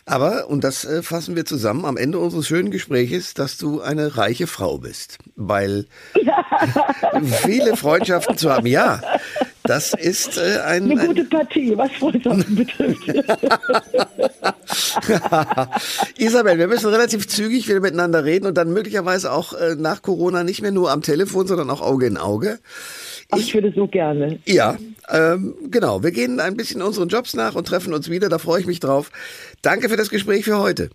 Aber, 0.04 0.48
und 0.48 0.64
das 0.64 0.84
äh, 0.84 1.02
fassen 1.02 1.36
wir 1.36 1.44
zusammen 1.44 1.84
am 1.84 1.96
Ende 1.96 2.18
unseres 2.18 2.48
schönen 2.48 2.72
Gespräches, 2.72 3.34
dass 3.34 3.56
du 3.56 3.80
eine 3.80 4.16
reiche 4.16 4.48
Frau 4.48 4.78
bist. 4.78 5.18
Weil 5.36 5.86
ja. 6.20 6.44
viele 7.22 7.76
Freundschaften 7.76 8.36
zu 8.36 8.50
haben, 8.50 8.66
ja, 8.66 9.00
das 9.72 9.94
ist 9.94 10.36
äh, 10.36 10.60
ein, 10.66 10.90
eine 10.90 11.06
gute 11.06 11.24
Partie, 11.24 11.74
was 11.78 11.90
Freundschaften 11.92 12.56
betrifft. 12.62 13.08
Isabel, 16.18 16.58
wir 16.58 16.68
müssen 16.68 16.90
relativ 16.90 17.26
zügig 17.26 17.66
wieder 17.68 17.80
miteinander 17.80 18.22
reden 18.22 18.44
und 18.44 18.58
dann 18.58 18.74
möglicherweise 18.74 19.32
auch 19.32 19.54
äh, 19.54 19.76
nach 19.78 20.02
Corona 20.02 20.44
nicht 20.44 20.60
mehr 20.60 20.72
nur 20.72 20.90
am 20.90 21.00
Telefon, 21.00 21.46
sondern 21.46 21.70
auch 21.70 21.80
Auge 21.80 22.06
in 22.06 22.18
Auge. 22.18 22.58
Ich, 23.34 23.46
ich 23.46 23.54
würde 23.54 23.72
so 23.74 23.86
gerne. 23.86 24.40
Ja, 24.44 24.76
ähm, 25.08 25.54
genau. 25.70 26.02
Wir 26.02 26.10
gehen 26.10 26.38
ein 26.38 26.54
bisschen 26.54 26.82
unseren 26.82 27.08
Jobs 27.08 27.32
nach 27.32 27.54
und 27.54 27.66
treffen 27.66 27.94
uns 27.94 28.10
wieder. 28.10 28.28
Da 28.28 28.36
freue 28.36 28.60
ich 28.60 28.66
mich 28.66 28.80
drauf. 28.80 29.10
Danke 29.62 29.88
für 29.88 29.96
das 29.96 30.10
Gespräch 30.10 30.44
für 30.44 30.58
heute. 30.58 30.90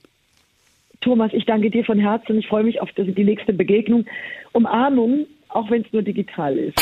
Thomas, 1.02 1.32
ich 1.34 1.46
danke 1.46 1.72
dir 1.72 1.84
von 1.84 1.98
Herzen. 1.98 2.38
Ich 2.38 2.48
freue 2.48 2.64
mich 2.64 2.80
auf 2.80 2.90
die 2.96 3.24
nächste 3.24 3.54
Begegnung. 3.54 4.06
Umarmung, 4.52 5.26
auch 5.50 5.70
wenn 5.70 5.84
es 5.84 5.94
nur 5.94 6.02
digital 6.02 6.58
ist. 6.58 6.82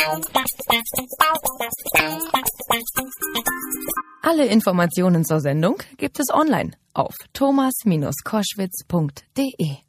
Alle 4.22 4.46
Informationen 4.46 5.24
zur 5.24 5.40
Sendung 5.40 5.76
gibt 5.98 6.20
es 6.20 6.32
online 6.32 6.70
auf 6.94 7.12
thomas-koschwitz.de. 7.32 9.85